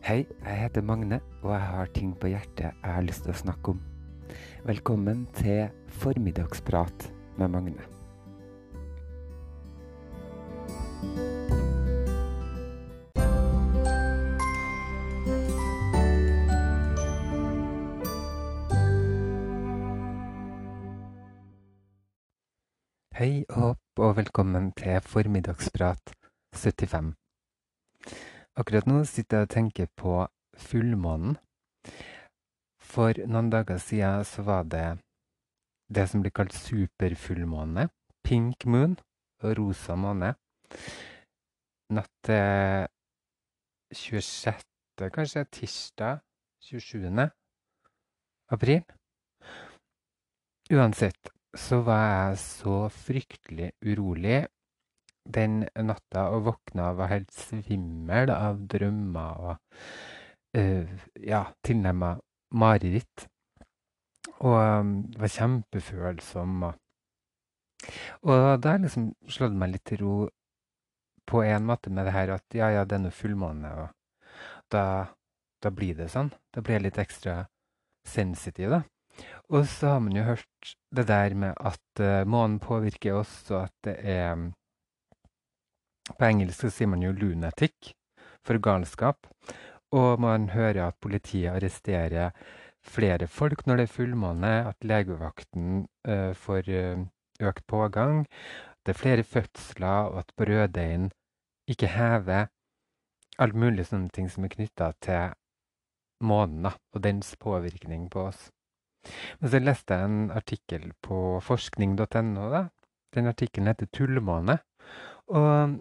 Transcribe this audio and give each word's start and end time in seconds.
Hei, 0.00 0.24
jeg 0.46 0.56
heter 0.56 0.80
Magne, 0.80 1.18
og 1.42 1.50
jeg 1.52 1.60
har 1.60 1.90
ting 1.92 2.12
på 2.16 2.30
hjertet 2.32 2.70
jeg 2.70 2.92
har 2.94 3.02
lyst 3.04 3.26
til 3.26 3.34
å 3.34 3.36
snakke 3.36 3.74
om. 3.74 3.82
Velkommen 4.64 5.26
til 5.36 5.68
Formiddagsprat 6.00 7.04
med 7.36 7.52
Magne. 7.52 7.84
Hei 23.20 23.44
og 23.50 23.60
hopp, 23.60 23.84
og 24.00 24.16
velkommen 24.16 24.72
til 24.80 24.96
Formiddagsprat 25.04 26.16
75. 26.56 27.12
Akkurat 28.60 28.84
nå 28.84 28.98
sitter 29.08 29.40
jeg 29.40 29.46
og 29.46 29.52
tenker 29.54 29.86
på 29.96 30.14
fullmånen. 30.68 31.38
For 32.90 33.16
noen 33.32 33.48
dager 33.48 33.78
siden 33.80 34.26
så 34.28 34.44
var 34.44 34.66
det 34.68 34.98
det 35.88 36.04
som 36.10 36.20
blir 36.20 36.34
kalt 36.36 36.52
superfullmåne. 36.52 37.86
Pink 38.20 38.66
moon 38.68 38.98
og 39.40 39.56
rosa 39.56 39.96
måne. 39.96 40.34
Natt 41.96 42.12
til 42.28 42.84
26., 43.96 45.08
kanskje, 45.16 45.46
tirsdag 45.56 46.20
27. 46.60 47.08
april. 48.52 48.84
Uansett 50.70 51.32
så 51.56 51.80
var 51.86 52.04
jeg 52.04 52.38
så 52.44 52.76
fryktelig 52.92 53.72
urolig 53.88 54.42
den 55.34 55.62
natta 55.86 56.28
og 56.34 56.46
våkna 56.48 56.90
og 56.92 57.00
var 57.02 57.12
helt 57.12 57.32
svimmel 57.34 58.32
av 58.34 58.60
drømmer 58.70 59.44
og 59.44 59.54
uh, 60.56 61.06
ja, 61.22 61.44
tilnærma 61.66 62.16
mareritt. 62.50 63.26
Og 64.40 64.56
um, 64.56 64.92
var 65.20 65.32
kjempefølsom. 65.32 66.62
Og, 66.68 66.74
og 68.28 68.44
det 68.60 68.70
har 68.70 68.82
liksom 68.82 69.10
slått 69.28 69.56
meg 69.56 69.74
litt 69.74 69.86
til 69.88 70.04
ro 70.04 70.14
på 71.30 71.42
en 71.46 71.66
måte 71.68 71.92
med 71.94 72.08
det 72.08 72.14
her 72.16 72.34
at 72.34 72.56
ja, 72.56 72.70
ja, 72.74 72.84
det 72.84 72.96
er 72.96 73.02
nå 73.04 73.10
fullmåne, 73.14 73.70
og 73.84 74.40
da, 74.72 74.84
da 75.62 75.70
blir 75.74 75.94
det 75.98 76.08
sånn. 76.10 76.32
Da 76.50 76.62
blir 76.64 76.78
jeg 76.78 76.88
litt 76.88 76.98
ekstra 76.98 77.36
sensitiv, 78.08 78.72
da. 78.74 78.80
Og 79.52 79.66
så 79.68 79.94
har 79.94 80.00
man 80.02 80.16
jo 80.16 80.24
hørt 80.26 80.72
det 80.96 81.06
der 81.10 81.34
med 81.38 81.54
at 81.58 82.02
uh, 82.02 82.24
månen 82.26 82.58
påvirker 82.62 83.20
oss, 83.20 83.34
og 83.52 83.66
at 83.68 83.74
det 83.86 83.96
er 84.00 84.48
På 86.18 86.28
engelsk 86.28 86.68
sier 86.70 86.88
man 86.90 87.02
jo 87.02 87.12
'lunatic' 87.12 87.94
for 88.44 88.58
galskap. 88.58 89.26
Og 89.92 90.20
man 90.20 90.50
hører 90.50 90.88
at 90.88 91.00
politiet 91.00 91.50
arresterer 91.50 92.30
flere 92.86 93.26
folk 93.26 93.66
når 93.66 93.76
det 93.76 93.82
er 93.82 93.94
fullmåne, 93.94 94.52
at 94.70 94.84
legevakten 94.84 95.86
uh, 96.08 96.32
får 96.32 96.70
uh, 96.70 97.06
økt 97.40 97.66
pågang. 97.66 98.20
at 98.20 98.86
Det 98.86 98.94
er 98.94 99.02
flere 99.02 99.22
fødsler, 99.22 100.10
og 100.12 100.18
at 100.18 100.32
brøddeigen 100.36 101.10
ikke 101.68 101.86
hever. 101.86 102.46
Alt 103.38 103.54
mulig 103.54 103.86
sånne 103.86 104.08
ting 104.08 104.30
som 104.30 104.44
er 104.44 104.54
knytta 104.54 104.92
til 105.02 105.36
månen 106.20 106.66
og 106.66 107.02
dens 107.02 107.36
påvirkning 107.40 108.10
på 108.10 108.26
oss. 108.28 108.50
Men 109.40 109.50
så 109.50 109.58
leste 109.58 109.96
jeg 109.96 110.04
en 110.04 110.30
artikkel 110.30 110.90
på 111.02 111.40
forskning.no. 111.40 112.66
Den 113.14 113.26
artikkelen 113.26 113.66
heter 113.66 113.86
'Tullmåne'. 113.86 114.58
Og 115.26 115.80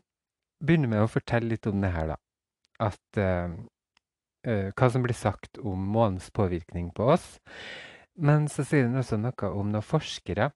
begynner 0.60 0.92
med 0.92 1.04
å 1.04 1.12
fortelle 1.12 1.54
litt 1.54 1.68
om 1.70 1.82
det 1.84 1.92
her, 1.94 2.14
da. 2.14 2.18
At 2.80 3.20
uh, 3.20 3.56
uh, 4.48 4.70
Hva 4.76 4.90
som 4.92 5.04
blir 5.04 5.18
sagt 5.18 5.60
om 5.60 5.90
månens 5.96 6.30
påvirkning 6.36 6.92
på 6.96 7.12
oss. 7.16 7.38
Men 8.20 8.48
så 8.52 8.66
sier 8.68 8.88
den 8.88 9.00
også 9.00 9.20
noe 9.20 9.52
om 9.56 9.72
noen 9.72 9.86
forskere 9.86 10.52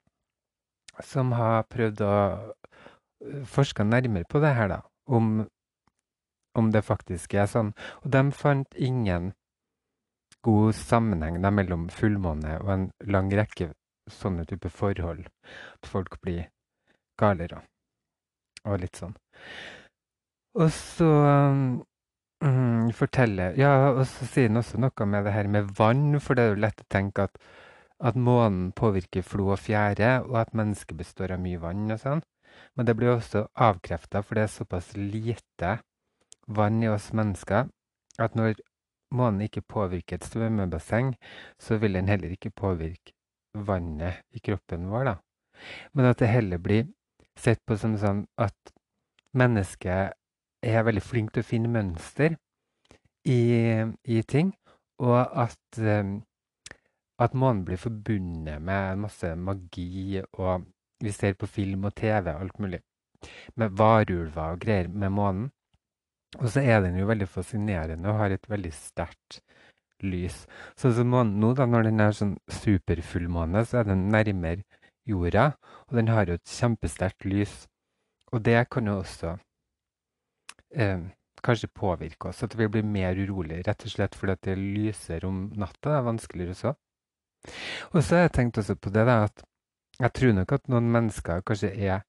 som 1.04 1.32
har 1.34 1.64
prøvd 1.72 2.04
å 2.06 2.16
forske 3.50 3.86
nærmere 3.88 4.28
på 4.30 4.42
det 4.44 4.52
her, 4.58 4.70
da. 4.70 4.82
Om, 5.08 5.46
om 6.60 6.72
det 6.72 6.84
faktisk 6.86 7.34
er 7.40 7.48
sånn. 7.50 7.72
Og 8.04 8.12
de 8.14 8.24
fant 8.36 8.76
ingen 8.76 9.32
god 10.44 10.76
sammenheng 10.76 11.40
da, 11.44 11.52
mellom 11.56 11.88
fullmåne 11.92 12.58
og 12.62 12.72
en 12.74 12.90
lang 13.08 13.32
rekke 13.32 13.72
sånne 14.12 14.46
type 14.50 14.70
forhold. 14.70 15.28
At 15.80 15.90
folk 15.90 16.20
blir 16.22 16.50
galere 17.20 17.64
og 18.68 18.80
litt 18.84 19.00
sånn. 19.00 19.16
Og 20.54 20.70
så 20.76 21.10
um, 22.44 22.90
forteller 22.94 23.58
Ja, 23.58 23.94
og 23.94 24.06
så 24.10 24.28
sier 24.30 24.52
han 24.52 24.62
også 24.62 24.82
noe 24.82 25.08
med 25.10 25.26
det 25.26 25.34
her 25.34 25.50
med 25.50 25.72
vann, 25.78 26.20
for 26.22 26.38
det 26.38 26.46
er 26.46 26.54
jo 26.54 26.64
lett 26.66 26.84
å 26.84 26.92
tenke 26.94 27.26
at, 27.30 27.40
at 28.04 28.20
månen 28.20 28.72
påvirker 28.78 29.26
flo 29.26 29.54
og 29.56 29.64
fjære, 29.64 30.20
og 30.28 30.38
at 30.44 30.54
mennesket 30.58 31.00
består 31.00 31.34
av 31.34 31.42
mye 31.42 31.62
vann 31.62 31.90
og 31.94 32.02
sånn. 32.04 32.22
Men 32.78 32.86
det 32.86 32.96
blir 33.00 33.16
også 33.16 33.48
avkrefta, 33.58 34.22
for 34.22 34.38
det 34.38 34.46
er 34.46 34.54
såpass 34.54 34.94
lite 34.98 35.80
vann 36.48 36.84
i 36.84 36.92
oss 36.92 37.10
mennesker 37.16 37.70
at 38.22 38.36
når 38.38 38.60
månen 39.14 39.46
ikke 39.46 39.66
påvirker 39.66 40.20
et 40.20 40.28
svømmebasseng, 40.28 41.14
så 41.62 41.78
vil 41.82 41.98
den 41.98 42.10
heller 42.10 42.34
ikke 42.34 42.54
påvirke 42.54 43.14
vannet 43.54 44.22
i 44.34 44.42
kroppen 44.42 44.90
vår. 44.90 45.06
da. 45.06 45.16
Men 45.94 46.10
at 46.10 46.20
det 46.20 46.30
heller 46.30 46.58
blir 46.58 46.90
sett 47.38 47.62
på 47.66 47.78
som 47.78 47.96
sånn 47.98 48.26
at 48.38 48.74
mennesket 49.34 50.14
er 50.64 50.86
veldig 50.88 51.04
flink 51.04 51.34
til 51.34 51.44
å 51.44 51.48
finne 51.48 51.72
mønster 51.72 52.36
i, 53.30 53.40
i 54.04 54.22
ting, 54.28 54.54
og 55.04 55.18
at, 55.20 55.80
um, 55.80 56.16
at 57.20 57.36
månen 57.38 57.64
blir 57.68 57.82
forbundet 57.82 58.62
med 58.62 59.02
masse 59.04 59.34
magi, 59.36 60.22
og 60.34 60.68
vi 61.04 61.12
ser 61.12 61.36
på 61.40 61.50
film 61.50 61.88
og 61.90 61.96
TV 62.00 62.32
og 62.32 62.46
alt 62.46 62.60
mulig, 62.64 62.82
med 63.60 63.76
varulver 63.80 64.56
og 64.56 64.64
greier 64.64 64.90
med 64.92 65.12
månen. 65.16 65.50
Og 66.40 66.50
så 66.50 66.64
er 66.66 66.82
den 66.82 66.98
jo 66.98 67.08
veldig 67.08 67.28
fascinerende 67.30 68.10
og 68.10 68.18
har 68.24 68.34
et 68.34 68.48
veldig 68.50 68.72
sterkt 68.74 69.44
lys. 70.04 70.44
Så, 70.76 70.92
så 70.92 71.06
månen 71.06 71.38
nå, 71.40 71.54
da, 71.58 71.68
når 71.70 71.88
den 71.88 72.02
er 72.04 72.16
sånn 72.18 72.34
superfullmåne, 72.52 73.64
så 73.68 73.82
er 73.82 73.92
den 73.92 74.08
nærmere 74.12 74.66
jorda, 75.08 75.52
og 75.88 76.00
den 76.00 76.10
har 76.12 76.28
jo 76.28 76.40
et 76.40 76.56
kjempesterkt 76.58 77.28
lys. 77.30 77.54
Og 78.34 78.42
det 78.44 78.58
kan 78.74 78.90
jo 78.90 78.98
også 79.04 79.36
eh, 80.76 81.04
kanskje 81.44 81.72
påvirke 81.76 82.30
oss, 82.30 82.44
at 82.44 82.56
vi 82.58 82.68
blir 82.72 82.86
mer 82.88 83.18
urolige, 83.20 83.64
rett 83.68 83.86
og 83.86 83.94
slett 83.94 84.16
fordi 84.16 84.38
det 84.48 84.58
lyser 84.58 85.26
om 85.28 85.46
natta. 85.60 85.90
Det 85.90 85.98
er 85.98 86.08
vanskeligere 86.08 86.58
så. 86.58 86.74
Og 87.92 88.00
så 88.04 88.16
har 88.16 88.28
jeg 88.28 88.36
tenkt 88.38 88.58
også 88.62 88.76
på 88.80 88.94
det 88.94 89.06
da, 89.10 89.24
at 89.28 89.44
jeg 90.00 90.14
tror 90.16 90.34
nok 90.40 90.52
at 90.56 90.72
noen 90.72 90.90
mennesker 90.92 91.44
kanskje 91.46 91.74
er 91.76 92.06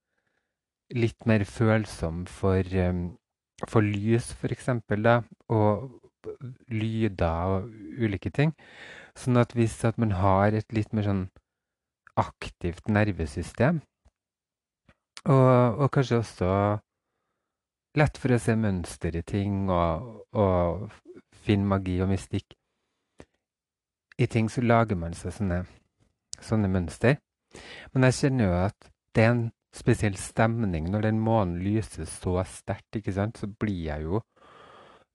litt 0.94 1.26
mer 1.26 1.42
følsomme 1.48 2.28
for 2.30 2.76
um, 2.84 3.08
for 3.70 3.84
lys, 3.84 4.32
f.eks., 4.34 4.68
og 5.48 5.90
lyder 6.72 7.54
og 7.54 7.70
ulike 8.00 8.32
ting. 8.34 8.54
Sånn 9.18 9.38
at 9.38 9.54
hvis 9.54 9.76
at 9.86 9.98
man 10.00 10.16
har 10.18 10.56
et 10.56 10.72
litt 10.74 10.92
mer 10.96 11.06
sånn 11.06 11.24
aktivt 12.18 12.88
nervesystem, 12.90 13.82
og, 15.24 15.80
og 15.80 15.88
kanskje 15.94 16.20
også 16.20 16.50
lett 17.98 18.18
for 18.18 18.34
å 18.34 18.40
se 18.42 18.56
mønster 18.58 19.16
i 19.16 19.22
ting 19.26 19.68
og, 19.70 20.26
og 20.34 20.88
finne 21.44 21.68
magi 21.74 22.00
og 22.02 22.10
mystikk 22.10 22.56
i 24.18 24.28
ting, 24.30 24.48
så 24.50 24.62
lager 24.62 24.98
man 24.98 25.14
seg 25.18 25.34
sånne, 25.34 25.64
sånne 26.38 26.70
mønster. 26.70 27.18
Men 27.92 28.06
jeg 28.08 28.18
kjenner 28.20 28.50
jo 28.50 28.58
at 28.62 28.90
det 29.14 29.24
er 29.24 29.32
en 29.32 29.44
spesiell 29.74 30.14
stemning 30.18 30.86
når 30.90 31.08
den 31.08 31.18
månen 31.22 31.58
lyser 31.62 32.06
så 32.06 32.38
sterkt, 32.46 33.00
ikke 33.00 33.14
sant, 33.14 33.40
så 33.40 33.50
blir 33.50 33.80
jeg 33.88 34.06
jo 34.06 34.22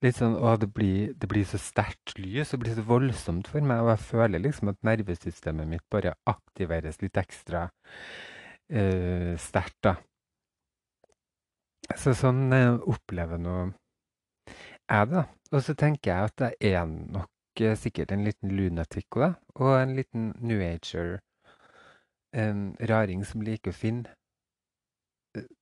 litt 0.04 0.16
sånn 0.16 0.38
Å, 0.40 0.56
det 0.60 0.70
blir, 0.72 1.14
det 1.20 1.28
blir 1.32 1.48
så 1.48 1.60
sterkt 1.60 2.16
lys, 2.20 2.54
det 2.54 2.60
blir 2.62 2.76
så 2.78 2.86
voldsomt 2.88 3.50
for 3.52 3.64
meg, 3.64 3.84
og 3.84 3.94
jeg 3.94 4.06
føler 4.08 4.44
liksom 4.44 4.72
at 4.72 4.80
nervesystemet 4.88 5.68
mitt 5.68 5.84
bare 5.92 6.16
aktiveres 6.30 7.02
litt 7.04 7.20
ekstra 7.20 7.66
uh, 7.68 9.34
sterkt, 9.40 9.80
da. 9.84 9.98
Så 11.98 12.14
sånn 12.18 12.48
uh, 12.54 12.78
opplever 12.92 13.42
nå 13.42 13.56
jeg 14.90 15.10
det, 15.10 15.16
da. 15.16 15.26
Og 15.54 15.64
så 15.66 15.74
tenker 15.78 16.12
jeg 16.12 16.30
at 16.30 16.44
jeg 16.46 16.74
er 16.76 16.86
nok 16.90 17.64
uh, 17.64 17.76
sikkert 17.78 18.14
en 18.14 18.26
liten 18.28 18.54
lunatic 18.54 19.18
og 19.18 19.74
en 19.74 19.96
liten 19.98 20.32
new 20.42 20.62
ager. 20.62 21.20
En 22.36 22.72
raring 22.90 23.24
som 23.26 23.42
liker 23.42 23.74
å 23.74 23.78
finne 23.78 24.16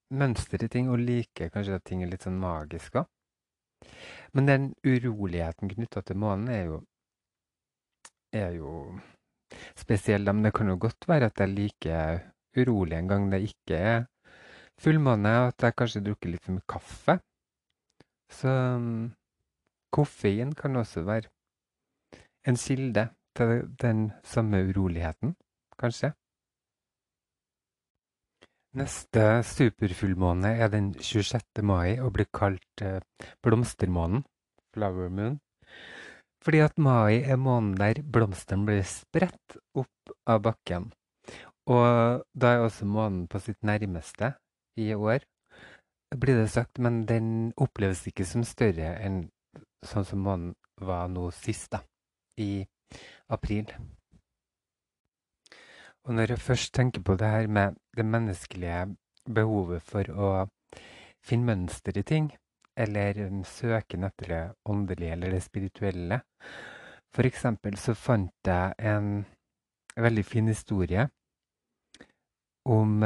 mønster 0.07 0.63
i 0.63 0.69
ting, 0.71 0.89
og 0.91 1.03
liker 1.03 1.51
kanskje 1.51 1.77
at 1.79 1.85
ting 1.87 2.03
er 2.03 2.11
litt 2.11 2.25
sånn 2.27 2.39
magisk 2.39 3.01
òg. 3.01 3.07
Men 4.35 4.47
den 4.49 4.67
uroligheten 4.85 5.71
knytta 5.71 6.03
til 6.07 6.19
månen 6.19 6.49
er 6.51 6.63
jo, 6.71 6.77
er 8.35 8.55
jo 8.57 8.71
spesiell. 9.77 10.27
Men 10.31 10.47
det 10.47 10.53
kan 10.55 10.71
jo 10.71 10.77
godt 10.81 11.07
være 11.09 11.31
at 11.31 11.43
jeg 11.43 11.53
liker 11.53 12.23
urolig 12.57 12.97
en 12.97 13.11
gang 13.11 13.27
det 13.31 13.43
ikke 13.45 13.81
er 13.91 14.07
fullmåne, 14.81 15.33
og 15.41 15.47
at 15.51 15.67
jeg 15.67 15.77
kanskje 15.77 16.03
drukker 16.05 16.33
litt 16.33 16.45
for 16.45 16.57
mye 16.57 16.69
kaffe. 16.69 17.17
Så 18.29 18.51
Koffein 19.93 20.53
kan 20.55 20.75
også 20.75 21.05
være 21.07 21.31
en 22.47 22.59
kilde 22.59 23.07
til 23.35 23.67
den 23.81 24.11
samme 24.23 24.63
uroligheten, 24.69 25.35
kanskje. 25.79 26.11
Neste 28.77 29.43
superfullmåne 29.47 30.51
er 30.61 30.69
den 30.69 30.91
26. 30.93 31.63
mai 31.63 31.97
og 31.99 32.13
blir 32.13 32.27
kalt 32.33 32.83
uh, 32.83 32.99
blomstermånen, 33.41 34.25
flower 34.75 35.09
moon, 35.09 35.39
fordi 36.43 36.59
at 36.61 36.77
mai 36.77 37.23
er 37.23 37.39
måneden 37.41 37.77
der 37.79 38.03
blomstene 38.03 38.67
blir 38.67 38.83
spredt 38.85 39.57
opp 39.73 40.13
av 40.27 40.43
bakken. 40.45 40.91
Og 41.67 42.21
da 42.37 42.53
er 42.53 42.67
også 42.67 42.85
månen 42.85 43.25
på 43.27 43.41
sitt 43.43 43.63
nærmeste 43.65 44.35
i 44.77 44.93
år, 44.93 45.25
blir 46.15 46.39
det 46.39 46.49
sagt, 46.53 46.79
men 46.79 47.05
den 47.05 47.51
oppleves 47.57 48.05
ikke 48.07 48.25
som 48.25 48.45
større 48.47 48.93
enn 49.03 49.25
sånn 49.85 50.05
som 50.07 50.23
månen 50.23 50.55
var 50.81 51.09
nå 51.11 51.29
sist, 51.35 51.71
da, 51.73 51.81
i 52.39 52.63
april. 53.33 53.69
Og 56.07 56.15
når 56.15 56.33
jeg 56.33 56.45
først 56.45 56.73
tenker 56.73 57.03
på 57.03 57.17
det 57.19 57.27
her 57.27 57.47
med 57.51 57.75
det 57.97 58.05
menneskelige 58.07 58.85
behovet 59.27 59.83
for 59.83 60.07
å 60.13 60.29
finne 61.27 61.51
mønster 61.51 61.97
i 61.99 62.05
ting, 62.07 62.29
eller 62.77 63.17
søken 63.43 64.05
etter 64.07 64.31
det 64.31 64.43
åndelige 64.69 65.13
eller 65.15 65.33
det 65.33 65.41
spirituelle 65.41 66.19
For 67.15 67.25
eksempel 67.25 67.73
så 67.81 67.95
fant 67.97 68.45
jeg 68.45 68.75
en 68.77 69.25
veldig 69.97 70.23
fin 70.25 70.47
historie 70.47 71.07
om, 72.69 73.01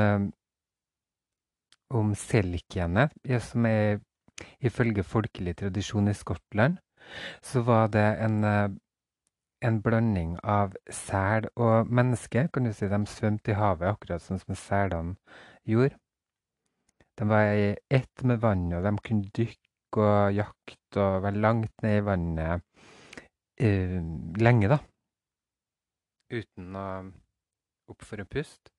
om 1.97 2.13
selkjene, 2.17 3.09
som 3.43 3.67
er 3.69 3.99
ifølge 4.63 5.03
folkelig 5.05 5.55
tradisjon 5.61 6.09
i 6.09 6.15
Skottland, 6.17 6.79
så 7.43 7.63
var 7.67 7.91
det 7.93 8.05
en, 8.23 8.43
en 9.61 9.81
blanding 9.83 10.37
av 10.43 10.75
sel 10.89 11.49
og 11.55 11.91
menneske. 11.91 12.47
Kan 12.53 12.69
du 12.69 12.73
si 12.73 12.89
De 12.89 13.01
svømte 13.09 13.53
i 13.53 13.59
havet 13.59 13.91
akkurat 13.91 14.23
sånn 14.23 14.41
som 14.41 14.57
selene 14.57 15.17
gjorde. 15.67 15.97
De 17.19 17.27
var 17.29 17.51
i 17.53 17.75
ett 17.91 18.23
med 18.23 18.41
vannet, 18.41 18.79
og 18.79 18.87
de 18.87 19.05
kunne 19.05 19.33
dykke 19.35 20.01
og 20.01 20.33
jakte 20.33 21.03
og 21.03 21.23
være 21.25 21.43
langt 21.43 21.83
ned 21.83 21.97
i 21.99 22.05
vannet 22.07 22.63
uh, 23.61 23.97
lenge, 24.41 24.71
da. 24.71 24.79
Uten 26.31 26.77
å 26.79 26.85
oppføre 27.91 28.25
puste. 28.25 28.71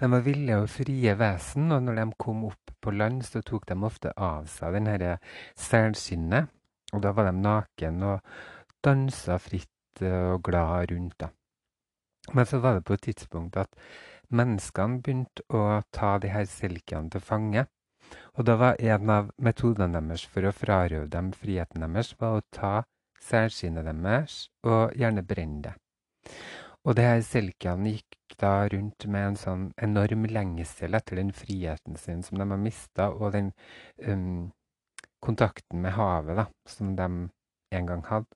De 0.00 0.08
var 0.10 0.22
ville 0.24 0.56
og 0.62 0.70
frie 0.72 1.12
vesen, 1.20 1.72
og 1.74 1.82
når 1.84 1.98
de 2.00 2.06
kom 2.18 2.46
opp 2.48 2.72
på 2.80 2.94
land, 2.94 3.24
så 3.26 3.42
tok 3.44 3.66
de 3.68 3.76
ofte 3.84 4.12
av 4.16 4.46
seg 4.48 4.78
denne 4.78 5.16
selskinnet. 5.58 6.48
Og 6.94 7.02
da 7.04 7.12
var 7.14 7.28
de 7.28 7.34
naken 7.36 8.00
og 8.08 8.30
dansa 8.82 9.36
fritt 9.38 10.02
og 10.06 10.40
glad 10.46 10.90
rundt. 10.90 11.18
da. 11.20 11.28
Men 12.32 12.46
så 12.46 12.58
var 12.58 12.74
det 12.74 12.84
på 12.84 12.94
et 12.94 13.02
tidspunkt 13.02 13.56
at 13.56 13.74
menneskene 14.30 15.02
begynte 15.02 15.44
å 15.48 15.82
ta 15.92 16.16
de 16.22 16.30
her 16.32 16.46
selkene 16.48 17.10
til 17.10 17.20
fange. 17.20 17.66
Og 18.38 18.46
da 18.46 18.56
var 18.58 18.80
en 18.80 19.10
av 19.10 19.30
metodene 19.38 20.00
deres 20.00 20.24
for 20.26 20.46
å 20.46 20.54
frarøve 20.54 21.10
dem 21.10 21.30
friheten 21.36 21.84
deres, 21.84 22.14
var 22.18 22.38
å 22.38 22.46
ta 22.54 22.72
selskinnet 23.20 23.86
deres 23.86 24.48
og 24.66 24.96
gjerne 24.98 25.26
brenne 25.26 25.62
det. 25.68 25.74
Og 26.88 26.96
det 26.96 27.04
her 27.04 27.20
selkene 27.24 27.92
gikk 27.92 28.36
da 28.40 28.52
rundt 28.72 29.04
med 29.12 29.26
en 29.26 29.36
sånn 29.36 29.64
enorm 29.84 30.24
lengsel 30.30 30.96
etter 30.96 31.20
den 31.20 31.32
friheten 31.36 31.98
sin 32.00 32.22
som 32.24 32.40
de 32.40 32.46
har 32.48 32.60
mista, 32.60 33.10
og 33.10 33.34
den 33.36 33.50
um, 34.06 34.48
kontakten 35.20 35.82
med 35.84 35.92
havet 35.98 36.40
da, 36.40 36.46
som 36.68 36.94
de 36.96 37.08
en 37.76 37.90
gang 37.90 38.04
hadde. 38.08 38.32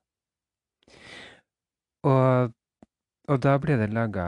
Og, 2.05 2.53
og 3.31 3.41
da 3.41 3.55
ble 3.61 3.79
det 3.81 3.89
laga 3.93 4.27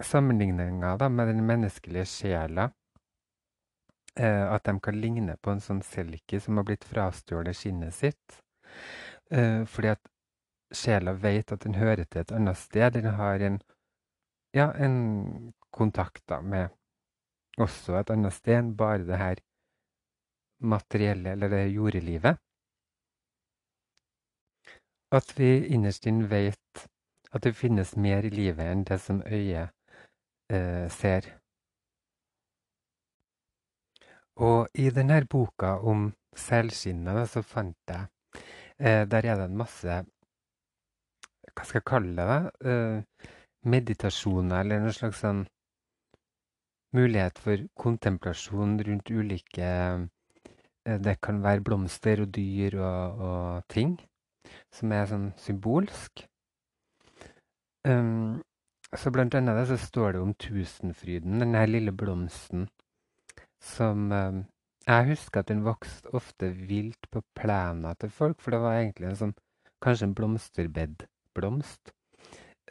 sammenligninger 0.00 1.00
da, 1.00 1.08
med 1.10 1.32
den 1.32 1.42
menneskelige 1.46 2.06
sjela. 2.06 2.70
Eh, 4.18 4.46
at 4.54 4.64
de 4.66 4.74
kan 4.82 4.96
ligne 4.98 5.36
på 5.42 5.52
en 5.52 5.62
sånn 5.62 5.82
selki 5.86 6.40
som 6.42 6.58
har 6.58 6.66
blitt 6.66 6.86
frastjålet 6.86 7.56
skinnet 7.56 7.94
sitt. 7.94 8.40
Eh, 9.30 9.62
fordi 9.70 9.92
at 9.92 10.09
sjela 10.72 11.12
vet 11.12 11.52
at 11.52 11.64
den 11.64 11.74
hører 11.74 12.04
til 12.04 12.20
et 12.20 12.32
annet 12.32 12.58
sted. 12.58 12.92
Den 12.92 13.14
har 13.16 13.42
en, 13.46 13.60
ja, 14.54 14.70
en 14.72 15.52
kontakt 15.70 16.22
da, 16.28 16.40
med 16.40 16.68
også 17.58 17.98
et 18.00 18.10
annet 18.10 18.34
sted 18.34 18.58
enn 18.58 18.76
bare 18.76 19.04
det 19.06 19.18
her 19.18 19.42
materielle, 20.60 21.32
eller 21.32 21.48
det 21.48 21.64
jordelivet. 21.74 22.38
At 25.12 25.34
vi 25.38 25.66
innerst 25.74 26.06
inne 26.06 26.28
vet 26.30 26.86
at 27.32 27.42
det 27.42 27.56
finnes 27.56 27.96
mer 27.96 28.26
i 28.26 28.30
livet 28.30 28.70
enn 28.70 28.84
det 28.86 29.00
som 29.02 29.22
øyet 29.26 29.70
eh, 30.50 30.86
ser. 30.90 31.26
Og 34.40 34.68
i 34.74 34.90
denne 34.94 35.20
boka 35.30 35.76
om 35.82 36.10
selskinnet 36.36 37.28
så 37.28 37.42
fant 37.42 37.76
jeg 37.90 38.06
eh, 38.78 39.04
Der 39.04 39.26
er 39.26 39.36
det 39.36 39.50
en 39.50 39.58
masse 39.58 40.04
Hva 41.54 41.66
skal 41.66 41.80
jeg 41.80 41.88
kalle 41.90 42.28
det? 42.30 42.40
Uh, 42.66 43.30
meditasjoner, 43.70 44.62
eller 44.62 44.84
noen 44.84 44.96
slags 44.96 45.20
sånn 45.24 45.44
mulighet 46.96 47.38
for 47.38 47.68
kontemplasjon 47.78 48.78
rundt 48.86 49.12
ulike 49.14 49.68
Eh, 50.86 50.98
det 51.04 51.20
kan 51.20 51.42
være 51.42 51.64
blomster 51.64 52.22
og 52.24 52.32
dyr 52.34 52.78
og, 52.80 53.24
og 53.26 53.64
ting 53.68 53.96
som 54.74 54.92
er 54.96 55.08
sånn 55.10 55.26
symbolsk. 55.38 56.24
Um, 57.86 58.40
så 58.96 59.12
blant 59.14 59.34
annet 59.38 59.68
så 59.68 59.76
står 59.80 60.16
det 60.16 60.22
om 60.24 60.32
tusenfryden, 60.34 61.38
den 61.40 61.54
her 61.56 61.68
lille 61.68 61.92
blomsten 61.96 62.66
som 63.60 64.10
um, 64.12 64.42
Jeg 64.88 65.06
husker 65.12 65.40
at 65.40 65.48
den 65.48 65.62
vokste 65.64 66.12
ofte 66.16 66.50
vilt 66.56 67.08
på 67.12 67.22
plena 67.36 67.94
til 67.94 68.10
folk, 68.10 68.40
for 68.40 68.52
det 68.52 68.60
var 68.60 68.80
egentlig 68.80 69.10
en 69.10 69.20
sånn 69.22 69.38
Kanskje 69.80 70.10
en 70.10 70.14
blomsterbedblomst. 71.34 71.92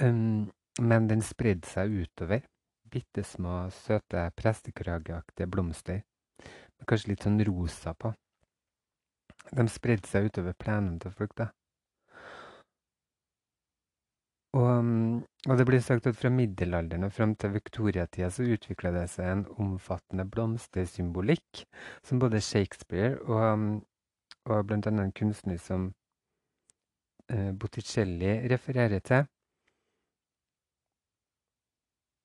Um, 0.02 0.52
men 0.82 1.10
den 1.10 1.22
spredde 1.22 1.68
seg 1.68 1.92
utover. 1.92 2.42
Bitte 2.90 3.24
små, 3.24 3.70
søte 3.70 4.32
prestekrageaktige 4.36 5.46
blomster 5.48 6.02
Med 6.80 6.88
kanskje 6.88 7.12
litt 7.12 7.26
sånn 7.26 7.42
rosa 7.44 7.94
på. 7.94 8.14
De 9.52 9.66
spredde 9.68 10.08
seg 10.08 10.30
utover 10.30 10.56
plenen 10.56 11.00
til 11.04 11.12
folk, 11.12 11.36
da. 11.36 11.50
Og, 14.56 14.88
og, 15.46 15.58
det 15.60 15.66
blir 15.68 15.82
sagt 15.84 16.08
at 16.10 16.18
fra 16.18 16.32
middelalderen 16.34 17.06
og 17.06 17.12
fram 17.14 17.36
til 17.36 17.52
viktoriatida 17.54 18.32
så 18.34 18.48
utvikla 18.56 18.94
det 18.96 19.04
seg 19.12 19.28
en 19.30 19.44
omfattende 19.62 20.26
blomstersymbolikk 20.26 21.66
som 22.08 22.24
både 22.24 22.42
Shakespeare 22.42 23.20
og, 23.28 23.84
og 24.50 24.66
bl.a. 24.66 24.80
en 24.90 25.14
kunstner 25.20 25.60
som 25.62 25.92
Botticelli 27.60 28.32
refererer 28.50 29.00
til. 29.06 29.28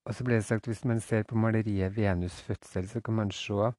Og 0.05 0.13
så 0.13 0.25
ble 0.25 0.37
det 0.37 0.45
sagt 0.45 0.67
hvis 0.69 0.85
man 0.85 0.99
ser 1.01 1.23
på 1.23 1.35
maleriet 1.35 1.97
'Venus 1.97 2.41
fødsel', 2.41 2.87
så 2.87 3.01
kan 3.01 3.13
man 3.13 3.31
se 3.31 3.71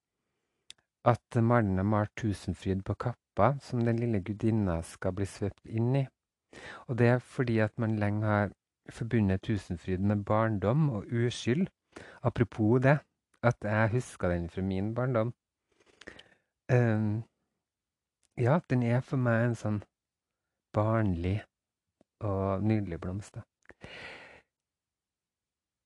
at 1.05 1.43
maleren 1.43 1.77
har 1.77 1.85
malt 1.85 2.11
Tusenfryd 2.17 2.83
på 2.83 2.95
kappa 2.95 3.59
som 3.61 3.85
den 3.85 3.99
lille 3.99 4.21
gudinna 4.21 4.83
skal 4.83 5.13
bli 5.13 5.27
svøpt 5.27 5.67
inn 5.67 5.97
i. 5.97 6.07
Og 6.87 6.99
det 6.99 7.07
er 7.07 7.19
fordi 7.19 7.59
at 7.59 7.79
man 7.79 7.99
lenge 7.99 8.27
har 8.27 8.51
forbundet 8.91 9.43
Tusenfryd 9.43 9.99
med 9.99 10.25
barndom 10.25 10.91
og 10.91 11.05
uskyld. 11.07 11.67
Apropos 12.23 12.83
det, 12.83 12.99
at 13.43 13.57
jeg 13.63 13.91
husker 13.91 14.29
den 14.29 14.51
fra 14.51 14.63
min 14.63 14.95
barndom. 14.95 15.35
Um, 16.73 17.25
ja, 18.39 18.59
den 18.71 18.83
er 18.83 19.01
for 19.01 19.17
meg 19.17 19.45
en 19.45 19.55
sånn 19.55 19.83
barnlig 20.77 21.39
og 22.21 22.63
nydelig 22.63 23.01
blomst. 23.01 23.41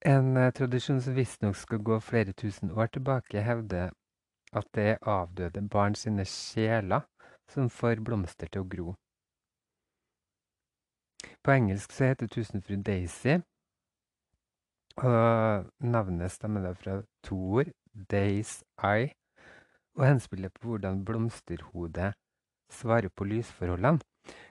En 0.06 0.37
uh, 0.37 0.49
tradisjon 0.56 1.00
som 1.04 1.16
visstnok 1.16 1.56
skal 1.56 1.82
gå 1.85 1.99
flere 2.00 2.32
tusen 2.32 2.70
år 2.70 2.90
tilbake, 2.94 3.42
hevder 3.44 3.90
at 4.52 4.66
det 4.75 4.87
er 4.94 5.09
avdøde 5.09 5.68
barn 5.68 5.94
sine 5.94 6.25
sjeler 6.25 7.06
som 7.49 7.70
får 7.70 8.02
blomster 8.04 8.50
til 8.50 8.64
å 8.64 8.70
gro. 8.73 8.94
På 11.44 11.52
engelsk 11.52 11.92
så 11.92 12.11
heter 12.11 12.28
tusenfru 12.32 12.80
Daisy, 12.87 13.38
og 14.97 15.68
navnet 15.80 16.32
stammer 16.32 16.64
da 16.64 16.73
fra 16.76 17.00
to 17.25 17.37
ord, 17.61 17.70
Days 18.11 18.62
Eye, 18.82 19.12
og 19.99 20.06
henspiller 20.06 20.52
på 20.54 20.68
hvordan 20.68 21.04
blomsterhodet 21.04 22.12
svarer 22.70 23.09
på 23.09 23.25
lysforholdene. 23.25 24.00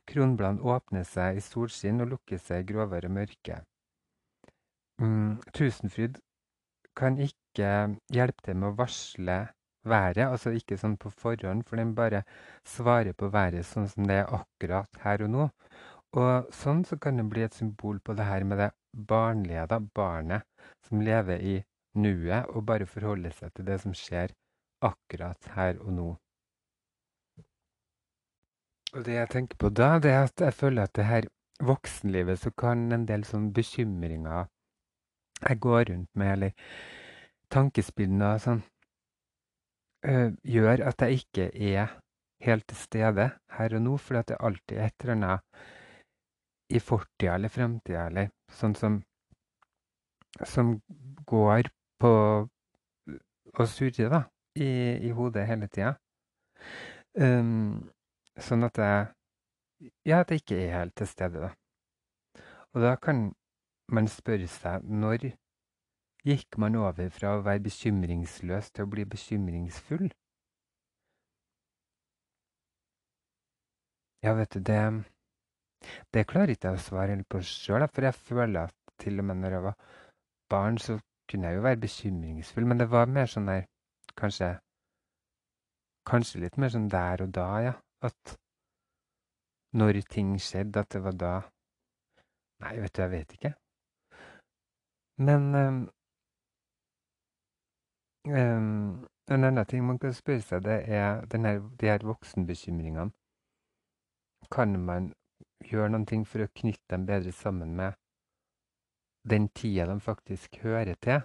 Kronbladene 0.09 0.65
åpner 0.65 1.05
seg 1.07 1.37
i 1.37 1.43
solskinn 1.45 2.01
og 2.03 2.15
lukker 2.15 2.41
seg 2.41 2.63
i 2.63 2.73
grovere 2.73 3.11
mørke. 3.13 3.61
Mm, 4.99 5.37
tusenfryd 5.55 6.17
kan 6.99 7.19
ikke 7.23 7.69
hjelpe 8.11 8.43
til 8.43 8.57
med 8.59 8.71
å 8.71 8.77
varsle 8.79 9.37
været. 9.87 10.25
Altså 10.25 10.53
ikke 10.55 10.77
sånn 10.79 10.97
på 10.99 11.11
forhånd, 11.13 11.63
for 11.67 11.79
den 11.79 11.93
bare 11.95 12.23
svarer 12.67 13.15
på 13.17 13.29
været 13.33 13.67
sånn 13.67 13.87
som 13.91 14.07
det 14.09 14.21
er 14.23 14.33
akkurat 14.39 15.01
her 15.05 15.23
og 15.25 15.33
nå. 15.35 15.47
Og 16.19 16.49
sånn 16.55 16.83
så 16.89 16.97
kan 16.97 17.19
det 17.19 17.27
bli 17.29 17.45
et 17.45 17.55
symbol 17.55 17.99
på 18.01 18.15
det 18.17 18.25
her 18.25 18.43
med 18.43 18.59
det 18.63 18.71
barnlige, 18.91 19.67
da. 19.69 19.79
Barnet 19.79 20.47
som 20.87 21.03
lever 21.05 21.43
i 21.45 21.59
nuet 21.99 22.49
og 22.49 22.65
bare 22.65 22.89
forholder 22.89 23.35
seg 23.35 23.53
til 23.53 23.67
det 23.69 23.77
som 23.83 23.93
skjer 23.93 24.33
akkurat 24.85 25.51
her 25.55 25.79
og 25.83 25.93
nå. 25.93 26.09
Og 28.95 29.05
det 29.05 29.15
jeg 29.15 29.29
tenker 29.29 29.59
på 29.61 29.69
da, 29.69 29.97
det 30.01 30.11
er 30.11 30.23
at 30.25 30.41
jeg 30.41 30.55
føler 30.57 30.87
at 30.87 30.95
det 30.97 31.05
her 31.05 31.27
voksenlivet 31.61 32.39
så 32.41 32.51
kan 32.57 32.87
en 32.95 33.05
del 33.09 33.25
sånne 33.27 33.53
bekymringer 33.53 34.47
jeg 35.39 35.59
går 35.63 35.83
rundt 35.91 36.09
med, 36.19 36.31
eller 36.33 36.51
tankespillene 37.53 38.31
og 38.35 38.41
sånn, 38.43 38.63
øh, 40.09 40.31
gjør 40.43 40.83
at 40.89 41.05
jeg 41.05 41.21
ikke 41.21 41.45
er 41.53 41.93
helt 42.43 42.65
til 42.67 42.79
stede 42.79 43.29
her 43.57 43.75
og 43.75 43.85
nå, 43.85 43.97
fordi 43.97 44.19
at 44.19 44.31
det 44.31 44.39
alltid 44.39 44.77
er 44.77 44.89
et 44.89 45.05
eller 45.05 45.15
annet 45.15 45.63
i 46.69 46.81
fortida 46.83 47.35
eller 47.35 47.53
fremtida, 47.53 48.07
eller 48.09 48.33
sånn 48.53 48.75
som 48.77 48.99
som 50.45 50.75
går 51.27 51.69
på 51.99 52.11
å 53.59 53.65
surre, 53.67 54.09
da, 54.11 54.21
i, 54.55 54.69
i 55.07 55.09
hodet 55.15 55.47
hele 55.49 55.67
tida. 55.67 55.95
Um, 57.17 57.89
sånn 58.45 58.67
at 58.67 58.77
jeg 58.77 59.07
Ja, 60.05 60.19
at 60.19 60.31
jeg 60.31 60.41
ikke 60.41 60.57
er 60.59 60.73
helt 60.75 60.95
til 60.99 61.07
stede, 61.07 61.39
da. 61.39 61.49
Og 62.75 62.81
da 62.83 62.95
kan 62.99 63.29
man 63.87 64.09
spørre 64.11 64.47
seg 64.51 64.83
når 64.83 65.31
gikk 66.27 66.57
man 66.61 66.75
over 66.75 67.07
fra 67.15 67.37
å 67.37 67.45
være 67.45 67.63
bekymringsløs 67.69 68.73
til 68.75 68.85
å 68.85 68.91
bli 68.91 69.05
bekymringsfull? 69.07 70.09
Ja, 74.23 74.35
vet 74.35 74.51
du, 74.53 74.59
det 74.59 74.81
Det 76.13 76.27
klarer 76.27 76.51
ikke 76.51 76.73
jeg 76.73 76.77
å 76.77 76.83
svare 76.83 77.15
på 77.23 77.39
sjøl, 77.39 77.87
for 77.87 78.03
jeg 78.03 78.19
føler 78.19 78.67
at 78.67 78.75
til 78.99 79.21
og 79.21 79.29
med 79.29 79.39
når 79.39 79.55
jeg 79.55 79.63
var 79.63 79.77
barn, 80.51 80.77
så 80.77 80.99
kunne 81.31 81.47
jeg 81.47 81.55
jo 81.55 81.61
være 81.63 81.83
bekymringsfull, 81.85 82.65
men 82.67 82.81
det 82.81 82.89
var 82.91 83.07
mer 83.07 83.31
sånn 83.31 83.47
der 83.47 83.63
Kanskje 84.19 84.57
Kanskje 86.09 86.41
litt 86.43 86.57
mer 86.57 86.73
sånn 86.73 86.89
der 86.91 87.23
og 87.23 87.31
da, 87.31 87.47
ja. 87.63 87.73
At 88.01 88.39
når 89.73 90.01
ting 90.09 90.33
skjedde, 90.41 90.79
at 90.79 90.91
det 90.93 91.03
var 91.03 91.11
da 91.11 91.33
Nei, 92.59 92.73
vet 92.81 92.95
du, 92.95 93.01
jeg 93.01 93.11
vet 93.11 93.33
ikke. 93.37 93.53
Men 95.23 95.55
um, 95.55 95.77
um, 98.27 99.07
en 99.31 99.43
annen 99.47 99.65
ting 99.65 99.85
man 99.87 99.99
kan 99.99 100.13
spørre 100.13 100.43
seg, 100.43 100.65
det 100.65 100.77
er 100.91 101.23
denne, 101.31 101.53
de 101.79 101.87
her 101.87 102.03
voksenbekymringene. 102.03 103.13
Kan 104.51 104.75
man 104.83 105.13
gjøre 105.69 105.93
noen 105.93 106.07
ting 106.09 106.25
for 106.27 106.43
å 106.43 106.51
knytte 106.51 106.91
dem 106.91 107.05
bedre 107.07 107.31
sammen 107.35 107.75
med 107.79 107.95
den 109.29 109.47
tida 109.55 109.85
de 109.87 109.99
faktisk 110.03 110.59
hører 110.65 110.99
til? 110.99 111.23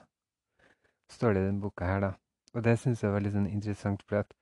Står 1.11 1.35
det 1.35 1.43
i 1.43 1.49
denne 1.49 1.63
boka 1.65 1.89
her, 1.89 2.01
da. 2.07 2.13
Og 2.55 2.65
det 2.65 2.79
syns 2.79 3.03
jeg 3.03 3.11
var 3.11 3.25
litt 3.25 3.35
sånn 3.35 3.51
interessant, 3.51 4.07
for 4.07 4.23
at 4.23 4.35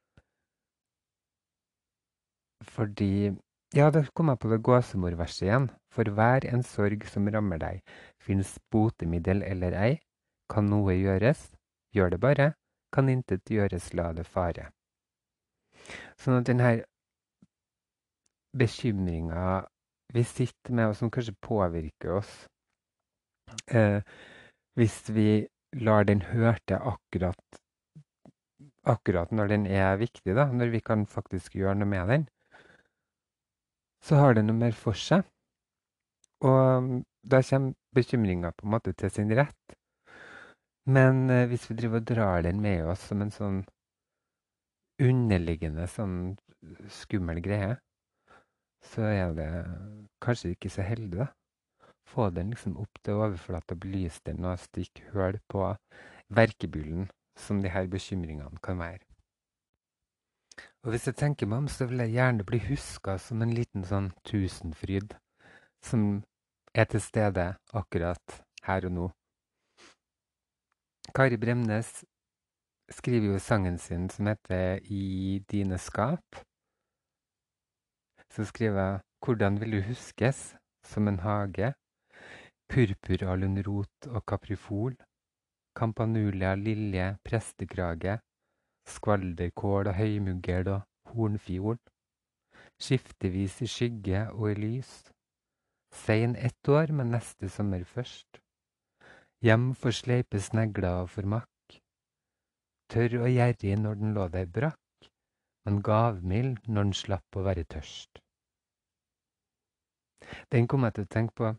Fordi 2.62 3.32
ja, 3.72 3.88
da 3.90 4.02
kom 4.12 4.28
jeg 4.28 4.40
på 4.42 4.50
det 4.52 4.60
gåsemorverset 4.66 5.46
igjen. 5.46 5.70
For 5.92 6.08
hver 6.16 6.44
en 6.48 6.64
sorg 6.64 7.04
som 7.08 7.28
rammer 7.32 7.60
deg, 7.60 7.80
fins 8.20 8.58
botemiddel 8.72 9.42
eller 9.46 9.76
ei. 9.76 9.92
Kan 10.52 10.68
noe 10.68 10.94
gjøres? 10.96 11.50
Gjør 11.96 12.14
det 12.14 12.20
bare. 12.20 12.52
Kan 12.92 13.08
intet 13.08 13.48
gjøres, 13.48 13.92
la 13.96 14.10
det 14.16 14.26
fare. 14.28 14.68
Sånn 16.20 16.38
at 16.38 16.48
denne 16.48 16.72
bekymringa 18.52 19.62
vi 20.12 20.24
sitter 20.28 20.76
med, 20.76 20.92
og 20.92 20.98
som 20.98 21.10
kanskje 21.10 21.32
påvirker 21.40 22.18
oss 22.18 22.32
eh, 23.72 24.04
Hvis 24.76 24.98
vi 25.08 25.46
lar 25.80 26.04
den 26.04 26.20
hørte 26.28 26.76
akkurat, 26.76 27.60
akkurat 28.84 29.32
når 29.32 29.48
den 29.54 29.66
er 29.66 29.96
viktig, 29.96 30.34
da, 30.36 30.50
når 30.52 30.72
vi 30.74 30.80
kan 30.84 31.06
faktisk 31.08 31.56
gjøre 31.56 31.78
noe 31.80 31.88
med 31.88 32.12
den, 32.12 32.26
så 34.02 34.18
har 34.18 34.34
det 34.34 34.44
noe 34.46 34.58
mer 34.58 34.74
for 34.76 34.98
seg. 34.98 35.24
Og 36.42 36.82
mm, 36.82 37.02
da 37.22 37.42
kommer 37.46 37.76
bekymringa 37.94 38.50
på 38.56 38.66
en 38.66 38.74
måte 38.74 38.94
til 38.98 39.12
sin 39.14 39.30
rett. 39.38 39.76
Men 40.90 41.30
eh, 41.30 41.46
hvis 41.50 41.68
vi 41.70 41.78
driver 41.78 42.02
og 42.02 42.08
drar 42.10 42.42
den 42.42 42.60
med 42.62 42.88
oss 42.90 43.06
som 43.10 43.22
en 43.22 43.30
sånn 43.30 43.60
underliggende 45.02 45.86
sånn 45.90 46.34
skummel 46.90 47.38
greie, 47.42 47.76
så 48.82 49.06
er 49.06 49.36
det 49.38 49.50
kanskje 50.22 50.56
ikke 50.56 50.70
så 50.74 50.86
heldig, 50.86 51.22
da. 51.22 51.28
Få 52.12 52.28
den 52.34 52.50
liksom 52.52 52.74
opp 52.82 52.98
til 53.06 53.22
overflata, 53.22 53.78
belyse 53.78 54.20
den 54.26 54.44
og 54.44 54.58
stikke 54.60 55.06
hull 55.14 55.38
på 55.48 55.70
verkebyllen 56.34 57.06
som 57.38 57.62
de 57.62 57.70
her 57.72 57.86
bekymringene 57.88 58.60
kan 58.64 58.82
være. 58.82 59.11
Og 60.82 60.90
hvis 60.92 61.06
jeg 61.06 61.16
tenker 61.16 61.48
meg 61.48 61.64
om, 61.64 61.68
så 61.68 61.86
vil 61.88 62.02
jeg 62.02 62.16
gjerne 62.16 62.44
bli 62.46 62.58
huska 62.66 63.16
som 63.22 63.42
en 63.42 63.54
liten 63.54 63.84
sånn 63.88 64.10
tusenfryd 64.28 65.14
som 65.82 66.22
er 66.74 66.88
til 66.90 67.02
stede 67.02 67.44
akkurat 67.76 68.40
her 68.66 68.88
og 68.88 68.94
nå. 68.96 69.06
Kari 71.14 71.36
Bremnes 71.36 71.90
skriver 72.92 73.34
jo 73.34 73.38
sangen 73.42 73.78
sin 73.78 74.08
som 74.10 74.26
heter 74.26 74.80
'I 74.82 75.44
dine 75.50 75.78
skap'. 75.78 76.42
Så 78.30 78.44
skriver 78.44 78.80
jeg 78.80 79.00
'Hvordan 79.22 79.60
vil 79.60 79.72
du 79.72 79.80
huskes? 79.82 80.56
Som 80.84 81.08
en 81.08 81.20
hage'. 81.20 81.74
Purpuralunrot 82.68 84.06
og 84.06 84.26
kaprifol. 84.26 84.96
Campanulia, 85.74 86.54
lilje, 86.54 87.18
prestekrage 87.24 88.20
skvalderkål 88.88 89.90
og 89.90 89.96
høymugl 89.96 90.70
og 90.74 91.14
hornfiol, 91.14 91.78
skiftevis 92.82 93.60
i 93.62 93.70
skygge 93.70 94.26
og 94.32 94.52
i 94.52 94.54
lys. 94.58 94.92
Sein 95.92 96.36
ett 96.36 96.68
år, 96.68 96.92
men 96.92 97.12
neste 97.12 97.48
sommer 97.52 97.84
først. 97.84 98.40
Hjem 99.42 99.72
for 99.74 99.94
sleipe 99.94 100.40
snegler 100.40 101.02
og 101.02 101.10
for 101.10 101.28
makk. 101.28 101.78
Tørr 102.92 103.22
og 103.24 103.30
gjerrig 103.32 103.76
når 103.80 104.00
den 104.00 104.14
lå 104.16 104.28
der 104.32 104.46
brakk, 104.46 105.08
men 105.64 105.82
gavmild 105.82 106.68
når 106.68 106.88
den 106.88 106.96
slapp 106.96 107.36
å 107.36 107.44
være 107.46 107.64
tørst. 107.64 108.22
Den 110.52 110.68
kom 110.68 110.86
jeg 110.86 110.96
til 110.96 111.06
å 111.06 111.12
tenke 111.12 111.36
på 111.36 111.52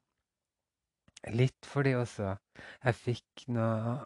litt 1.32 1.68
fordi 1.70 1.94
også 1.96 2.34
jeg 2.84 2.98
fikk 3.00 3.46
noe 3.56 4.00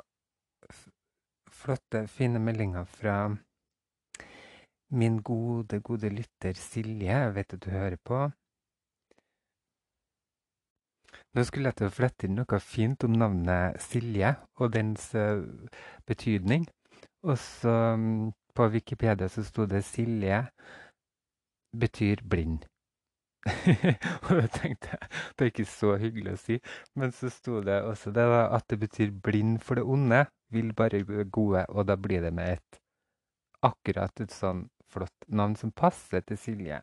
flotte, 1.57 2.05
fine 2.07 2.39
meldinger 2.39 2.85
fra 2.85 3.17
min 4.89 5.21
gode, 5.21 5.79
gode 5.79 6.09
lytter 6.09 6.53
Silje. 6.53 7.11
Jeg 7.11 7.35
vet 7.35 7.53
at 7.53 7.63
du 7.65 7.69
hører 7.71 7.97
på. 8.03 8.21
Nå 11.35 11.43
skulle 11.43 11.69
jeg 11.69 11.79
til 11.79 11.89
å 11.89 11.93
flette 11.93 12.27
inn 12.27 12.37
noe 12.39 12.59
fint 12.63 13.03
om 13.05 13.17
navnet 13.19 13.81
Silje 13.83 14.33
og 14.57 14.71
dens 14.73 15.09
uh, 15.15 15.43
betydning. 16.07 16.65
Og 17.27 17.37
så 17.41 17.75
um, 17.97 18.31
på 18.55 18.69
Wikipedia 18.73 19.27
så 19.29 19.43
sto 19.45 19.67
det 19.69 19.83
Silje 19.85 20.45
betyr 21.77 22.23
blind. 22.25 22.65
og 24.27 24.31
da 24.33 24.47
tenkte 24.51 24.91
jeg 24.91 25.09
det 25.37 25.45
er 25.45 25.51
ikke 25.51 25.67
så 25.69 25.93
hyggelig 26.01 26.33
å 26.33 26.39
si, 26.41 26.57
men 26.99 27.13
så 27.15 27.29
sto 27.31 27.61
det 27.63 27.77
også 27.85 28.11
det 28.15 28.25
da, 28.27 28.41
at 28.55 28.65
det 28.71 28.79
betyr 28.81 29.13
blind 29.23 29.61
for 29.63 29.79
det 29.79 29.85
onde 29.87 30.25
vil 30.53 30.73
bare 30.73 31.01
det 31.03 31.31
gode, 31.31 31.65
og 31.69 31.87
da 31.87 31.95
blir 31.95 32.21
det 32.21 32.33
med 32.33 32.57
et 32.57 32.79
akkurat 33.65 34.21
et 34.21 34.33
sånn 34.33 34.67
flott 34.87 35.27
navn 35.27 35.55
som 35.59 35.73
passer 35.75 36.23
til 36.27 36.39
Silje. 36.39 36.81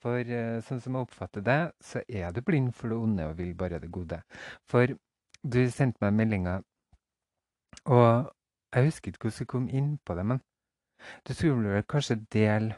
For 0.00 0.24
uh, 0.24 0.60
sånn 0.64 0.80
som 0.80 0.96
jeg 0.96 1.06
oppfatter 1.06 1.44
det, 1.44 1.60
så 1.84 2.02
er 2.08 2.32
du 2.32 2.42
blind 2.44 2.72
for 2.76 2.92
det 2.92 2.98
onde 2.98 3.28
og 3.30 3.38
vil 3.40 3.54
bare 3.56 3.80
det 3.82 3.90
gode. 3.92 4.20
For 4.68 4.92
du 5.40 5.60
sendte 5.72 6.00
meg 6.04 6.16
meldinga, 6.16 6.60
og 7.88 8.30
jeg 8.74 8.86
husker 8.86 9.12
ikke 9.12 9.28
hvordan 9.28 9.44
jeg 9.44 9.50
kom 9.50 9.68
inn 9.68 9.90
på 10.04 10.16
det, 10.16 10.24
men 10.26 10.40
du 11.26 11.34
skulle 11.34 11.74
vel 11.74 11.84
kanskje 11.88 12.20
dele 12.32 12.76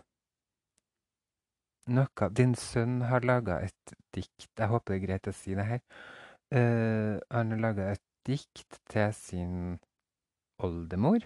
noe 1.91 2.29
Din 2.31 2.53
sønn 2.55 3.01
har 3.11 3.25
laga 3.27 3.57
et 3.67 3.95
dikt, 4.15 4.47
jeg 4.59 4.71
håper 4.71 4.95
det 4.95 4.99
er 5.01 5.07
greit 5.07 5.27
å 5.27 5.35
si 5.35 5.57
det 5.59 5.67
her. 5.67 5.81
Uh, 6.55 7.19
han 7.33 7.51
har 7.55 7.62
laga 7.65 7.89
et 7.97 8.03
dikt 8.26 8.79
til 8.91 9.14
sin 9.17 9.79
oldemor, 10.62 11.25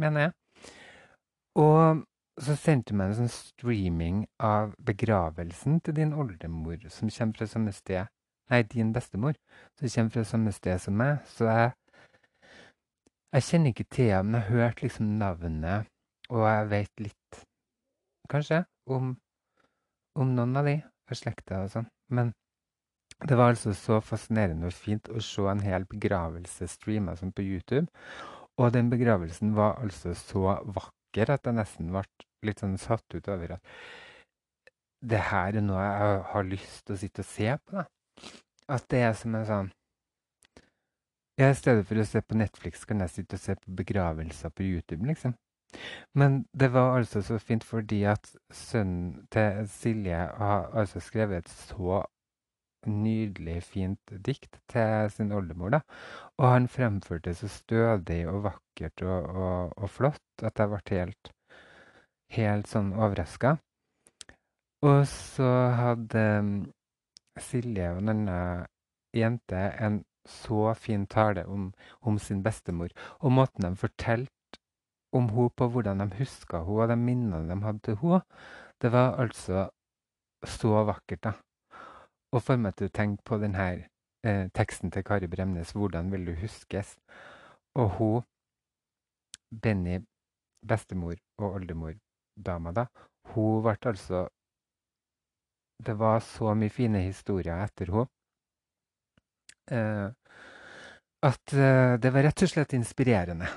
mener 0.00 0.20
jeg. 0.20 0.32
Og 1.54 2.02
så 2.42 2.56
sendte 2.58 2.92
hun 2.92 2.98
meg 2.98 3.12
en 3.12 3.20
sånn 3.22 3.32
streaming 3.32 4.24
av 4.42 4.74
begravelsen 4.82 5.78
til 5.86 5.96
din 5.98 6.14
oldemor, 6.18 6.82
som 6.90 7.10
kommer 7.10 7.38
fra 7.38 7.50
samme 7.50 7.74
sted 7.74 8.10
Nei, 8.52 8.60
din 8.68 8.90
bestemor, 8.92 9.38
som 9.78 9.88
kommer 9.88 10.12
fra 10.12 10.22
samme 10.28 10.52
sted 10.52 10.80
som 10.82 10.98
meg. 11.00 11.22
Så 11.24 11.46
jeg, 11.48 11.72
Jeg 13.34 13.42
kjenner 13.42 13.72
ikke 13.72 13.86
til 13.90 14.10
henne, 14.12 14.22
men 14.28 14.34
jeg 14.34 14.42
har 14.46 14.58
hørt 14.58 14.82
liksom 14.82 15.06
navnet, 15.18 15.88
og 16.28 16.44
jeg 16.46 16.68
vet 16.70 17.00
litt, 17.02 17.38
kanskje, 18.30 18.60
om, 18.86 19.16
om 20.14 20.34
noen 20.36 20.60
av 20.60 20.68
de 20.68 20.76
og 20.84 21.18
slekta 21.18 21.64
og 21.64 21.72
sånn. 21.72 21.88
Men 22.14 22.30
det 23.28 23.36
var 23.38 23.54
altså 23.54 23.72
så 23.76 24.00
fascinerende 24.04 24.68
og 24.68 24.76
fint 24.76 25.08
å 25.08 25.20
se 25.24 25.46
en 25.48 25.62
hel 25.64 25.86
begravelse 25.88 26.68
streama 26.68 27.16
sånn 27.16 27.32
på 27.32 27.44
YouTube. 27.44 27.86
Og 28.60 28.72
den 28.74 28.90
begravelsen 28.92 29.54
var 29.56 29.80
altså 29.82 30.12
så 30.18 30.58
vakker 30.62 31.32
at 31.32 31.48
jeg 31.48 31.56
nesten 31.56 31.92
ble 31.94 32.04
litt 32.44 32.60
sånn 32.60 32.76
satt 32.78 33.16
ut 33.16 33.30
over 33.32 33.56
at 33.56 33.72
det 35.04 35.20
her 35.30 35.56
er 35.56 35.64
noe 35.64 35.80
jeg 35.84 36.20
har 36.32 36.46
lyst 36.48 36.84
til 36.84 36.94
å 36.94 37.00
sitte 37.00 37.24
og 37.24 37.28
se 37.28 37.56
på. 37.64 37.80
da. 37.80 37.86
At 38.76 38.86
det 38.92 39.00
er 39.04 39.16
som 39.18 39.34
en 39.36 39.48
sånn 39.48 39.72
ja, 41.34 41.48
I 41.50 41.56
stedet 41.58 41.82
for 41.88 41.98
å 41.98 42.04
se 42.06 42.20
på 42.22 42.36
Netflix, 42.38 42.84
kan 42.86 43.00
jeg 43.02 43.10
sitte 43.10 43.34
og 43.34 43.42
se 43.42 43.56
på 43.58 43.72
begravelser 43.80 44.52
på 44.54 44.62
YouTube, 44.62 45.02
liksom. 45.08 45.32
Men 46.14 46.44
det 46.54 46.68
var 46.70 47.00
altså 47.00 47.24
så 47.26 47.40
fint 47.42 47.64
fordi 47.66 48.04
at 48.06 48.28
sønnen 48.54 49.24
til 49.34 49.64
Silje 49.66 50.20
har 50.38 50.68
altså 50.70 51.02
skrevet 51.02 51.42
et 51.42 51.50
så 51.50 52.04
nydelig, 52.90 53.62
fint 53.66 54.14
dikt 54.26 54.58
til 54.70 55.10
sin 55.10 55.32
oldemor. 55.32 55.70
da. 55.76 55.80
Og 56.38 56.48
han 56.50 56.68
fremførte 56.68 57.30
det 57.30 57.36
så 57.36 57.48
stødig 57.48 58.24
og 58.28 58.44
vakkert 58.48 59.02
og, 59.02 59.28
og, 59.28 59.72
og 59.76 59.90
flott 59.90 60.42
at 60.42 60.58
jeg 60.58 60.72
ble 60.72 60.80
helt, 60.90 61.32
helt 62.36 62.70
sånn 62.70 62.92
overraska. 62.94 63.56
Og 64.84 65.06
så 65.08 65.50
hadde 65.78 66.24
um, 66.40 66.56
Silje 67.40 67.88
og 67.94 68.02
en 68.02 68.10
annen 68.12 68.66
jente 69.14 69.62
en 69.82 70.02
så 70.28 70.74
fin 70.78 71.06
tale 71.06 71.44
om, 71.46 71.70
om 72.02 72.18
sin 72.18 72.42
bestemor. 72.44 72.92
Og 73.20 73.32
måten 73.32 73.66
de 73.66 73.76
fortalte 73.76 74.60
om 75.14 75.28
henne 75.30 75.54
på, 75.56 75.68
hvordan 75.70 76.02
de 76.02 76.10
huska 76.18 76.64
henne 76.66 76.84
og 76.84 76.92
de 76.92 76.98
minnene 77.00 77.48
de 77.48 77.58
hadde 77.64 77.82
til 77.86 77.98
henne, 78.02 78.20
det 78.82 78.92
var 78.92 79.18
altså 79.22 79.68
så 80.44 80.84
vakkert. 80.84 81.24
da 81.24 81.32
og 82.34 82.42
får 82.42 82.58
meg 82.58 82.74
til 82.78 82.90
å 82.90 82.94
tenke 82.94 83.22
på 83.26 83.38
denne 83.42 83.66
eh, 84.26 84.46
teksten 84.58 84.90
til 84.90 85.04
Kari 85.06 85.28
Bremnes 85.30 85.72
'Hvordan 85.72 86.10
vil 86.12 86.26
du 86.26 86.34
huskes?' 86.40 86.98
Og 87.74 87.90
hun, 87.98 88.22
Benny, 89.62 90.00
bestemor 90.66 91.16
og 91.38 91.54
oldemor-dama, 91.58 92.72
da, 92.72 92.86
hun 93.34 93.62
ble 93.62 93.76
altså 93.90 94.28
Det 95.84 95.98
var 95.98 96.20
så 96.20 96.54
mye 96.54 96.70
fine 96.70 97.00
historier 97.02 97.58
etter 97.64 97.90
henne. 97.90 98.06
Eh, 99.70 100.10
at 101.22 101.52
eh, 101.52 101.94
det 101.98 102.12
var 102.14 102.22
rett 102.22 102.42
og 102.42 102.48
slett 102.48 102.72
inspirerende. 102.72 103.48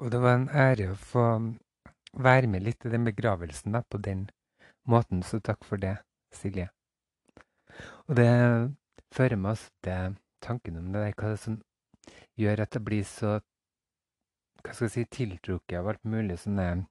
Og 0.00 0.10
det 0.10 0.20
var 0.22 0.38
en 0.38 0.48
ære 0.48 0.92
å 0.92 0.94
få 0.96 1.24
være 2.12 2.46
med 2.46 2.62
litt 2.62 2.86
i 2.86 2.92
den 2.92 3.04
begravelsen 3.04 3.74
da, 3.74 3.82
på 3.82 3.98
den 3.98 4.28
måten, 4.88 5.22
så 5.22 5.40
takk 5.40 5.64
for 5.64 5.80
det, 5.80 5.96
Silje. 6.32 6.68
Og 8.08 8.16
det 8.16 8.30
fører 9.14 9.36
meg 9.36 9.60
til 9.84 10.16
tanken 10.42 10.78
om 10.80 10.92
det 10.92 11.04
der, 11.04 11.14
hva 11.18 11.36
som 11.36 11.60
gjør 12.38 12.60
at 12.64 12.74
det 12.74 12.84
blir 12.84 13.04
så 13.04 13.40
hva 14.60 14.72
skal 14.74 14.86
jeg 14.88 14.94
si, 14.94 15.04
tiltrukket 15.16 15.78
av 15.78 15.88
alt 15.88 16.04
mulig 16.04 16.38
sånne 16.42 16.86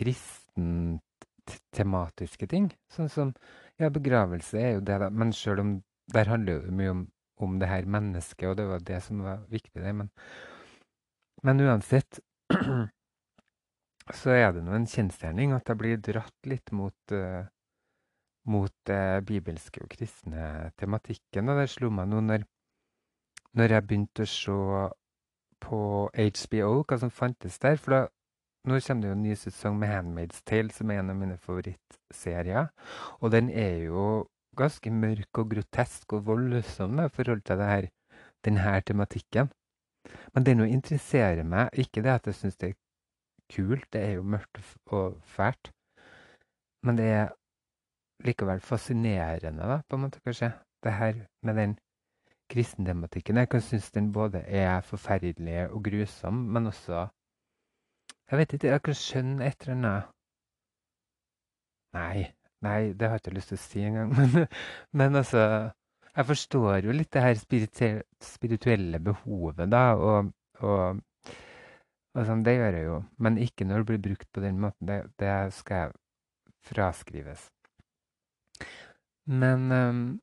kristent-tematiske 0.00 2.46
ting. 2.50 2.66
Sånn 2.92 3.10
som 3.12 3.34
Ja, 3.80 3.88
begravelse 3.88 4.58
er 4.60 4.70
jo 4.74 4.80
det, 4.84 4.98
da. 5.00 5.08
Men 5.08 5.32
sjøl 5.32 5.60
om 5.60 5.82
Der 6.12 6.24
handler 6.26 6.60
det 6.64 6.72
mye 6.74 6.90
om, 6.90 7.10
om 7.38 7.58
det 7.60 7.68
her 7.70 7.84
mennesket, 7.86 8.48
og 8.48 8.56
det 8.58 8.66
var 8.66 8.78
det 8.82 9.02
som 9.02 9.22
var 9.22 9.46
viktig 9.48 9.78
der. 9.78 9.92
Men, 9.94 10.10
men 11.46 11.60
uansett 11.60 12.18
så 14.16 14.34
er 14.34 14.52
det 14.54 14.62
nå 14.66 14.74
en 14.76 14.88
kjensgjerning 14.88 15.54
at 15.56 15.68
jeg 15.70 15.80
blir 15.80 16.00
dratt 16.02 16.48
litt 16.48 16.72
mot, 16.76 17.14
uh, 17.14 17.44
mot 18.50 18.72
det 18.88 19.26
bibelske 19.28 19.82
og 19.84 19.90
kristne 19.92 20.70
tematikken. 20.80 21.50
Og 21.50 21.60
det 21.60 21.68
slo 21.72 21.90
meg 21.94 22.10
nå 22.10 22.22
når, 22.26 22.46
når 23.58 23.76
jeg 23.76 23.86
begynte 23.86 24.26
å 24.26 24.32
se 24.32 24.56
på 25.60 25.82
HBO 26.08 26.72
hva 26.88 26.98
som 27.02 27.12
fantes 27.12 27.60
der. 27.62 27.78
For 27.80 27.96
da, 27.96 28.00
nå 28.68 28.80
kommer 28.84 29.04
det 29.04 29.12
jo 29.12 29.18
en 29.18 29.24
ny 29.24 29.36
sesong 29.38 29.78
med 29.80 29.92
'Handmaid's 29.92 30.42
Tale', 30.44 30.72
som 30.72 30.90
er 30.90 31.00
en 31.00 31.10
av 31.10 31.16
mine 31.16 31.38
favorittserier. 31.38 32.68
Og 33.20 33.32
den 33.32 33.50
er 33.50 33.86
jo 33.86 34.26
ganske 34.56 34.90
mørk 34.90 35.38
og 35.38 35.50
grotesk 35.54 36.12
og 36.12 36.26
voldsom 36.26 36.98
i 37.00 37.08
forhold 37.08 37.42
til 37.46 37.62
her, 37.64 37.88
denne 38.44 38.80
tematikken. 38.80 39.50
Men 40.34 40.44
det 40.46 40.56
nå 40.56 40.64
interesserer 40.64 41.44
meg 41.44 41.76
ikke 41.82 42.02
det 42.04 42.12
at 42.14 42.28
jeg 42.30 42.38
syns 42.38 42.56
det 42.60 42.70
er 42.70 42.79
kult. 43.50 43.86
Det 43.92 44.02
er 44.06 44.16
jo 44.18 44.22
mørkt 44.22 44.62
og 44.86 45.20
fælt. 45.36 45.72
Men 46.86 46.98
det 46.98 47.06
er 47.12 47.28
likevel 48.24 48.60
fascinerende, 48.60 49.68
da, 49.68 49.80
på 49.88 49.96
en 49.96 50.06
måte, 50.06 50.20
kanskje. 50.24 50.52
Det 50.84 50.92
her 50.96 51.24
med 51.42 51.54
den 51.54 51.78
kristentematikken. 52.50 53.36
Jeg 53.36 53.48
kan 53.48 53.60
synes 53.60 53.90
den 53.90 54.12
både 54.12 54.38
er 54.38 54.80
forferdelig 54.80 55.68
og 55.70 55.84
grusom, 55.84 56.34
men 56.34 56.66
også 56.66 57.08
Jeg 58.30 58.38
vet 58.38 58.52
ikke, 58.52 58.66
jeg 58.68 58.82
kan 58.82 58.94
skjønne 58.94 59.46
et 59.46 59.60
eller 59.60 59.74
annet 59.74 60.02
Nei, 61.94 62.26
nei, 62.62 62.92
det 62.92 63.08
har 63.08 63.16
jeg 63.16 63.22
ikke 63.24 63.34
lyst 63.34 63.50
til 63.50 63.58
å 63.58 63.62
si 63.62 63.80
engang. 63.82 64.12
Men, 64.20 64.46
men 64.92 65.16
altså 65.16 65.40
Jeg 66.16 66.26
forstår 66.26 66.86
jo 66.86 66.94
litt 66.94 67.12
det 67.14 67.22
her 67.22 67.34
spirituelle 68.22 69.00
behovet, 69.00 69.66
da, 69.70 69.82
og, 69.94 70.30
og 70.58 71.00
Altså, 72.18 72.34
det 72.44 72.56
gjør 72.56 72.76
jeg 72.76 72.86
jo, 72.88 73.02
men 73.22 73.38
ikke 73.38 73.64
når 73.64 73.82
det 73.82 73.86
blir 73.86 74.02
brukt 74.08 74.28
på 74.34 74.42
den 74.42 74.58
måten. 74.58 74.88
Det, 74.88 75.02
det 75.20 75.52
skal 75.54 75.92
fraskrives. 76.66 77.50
Men 79.26 79.72
um, 79.72 80.20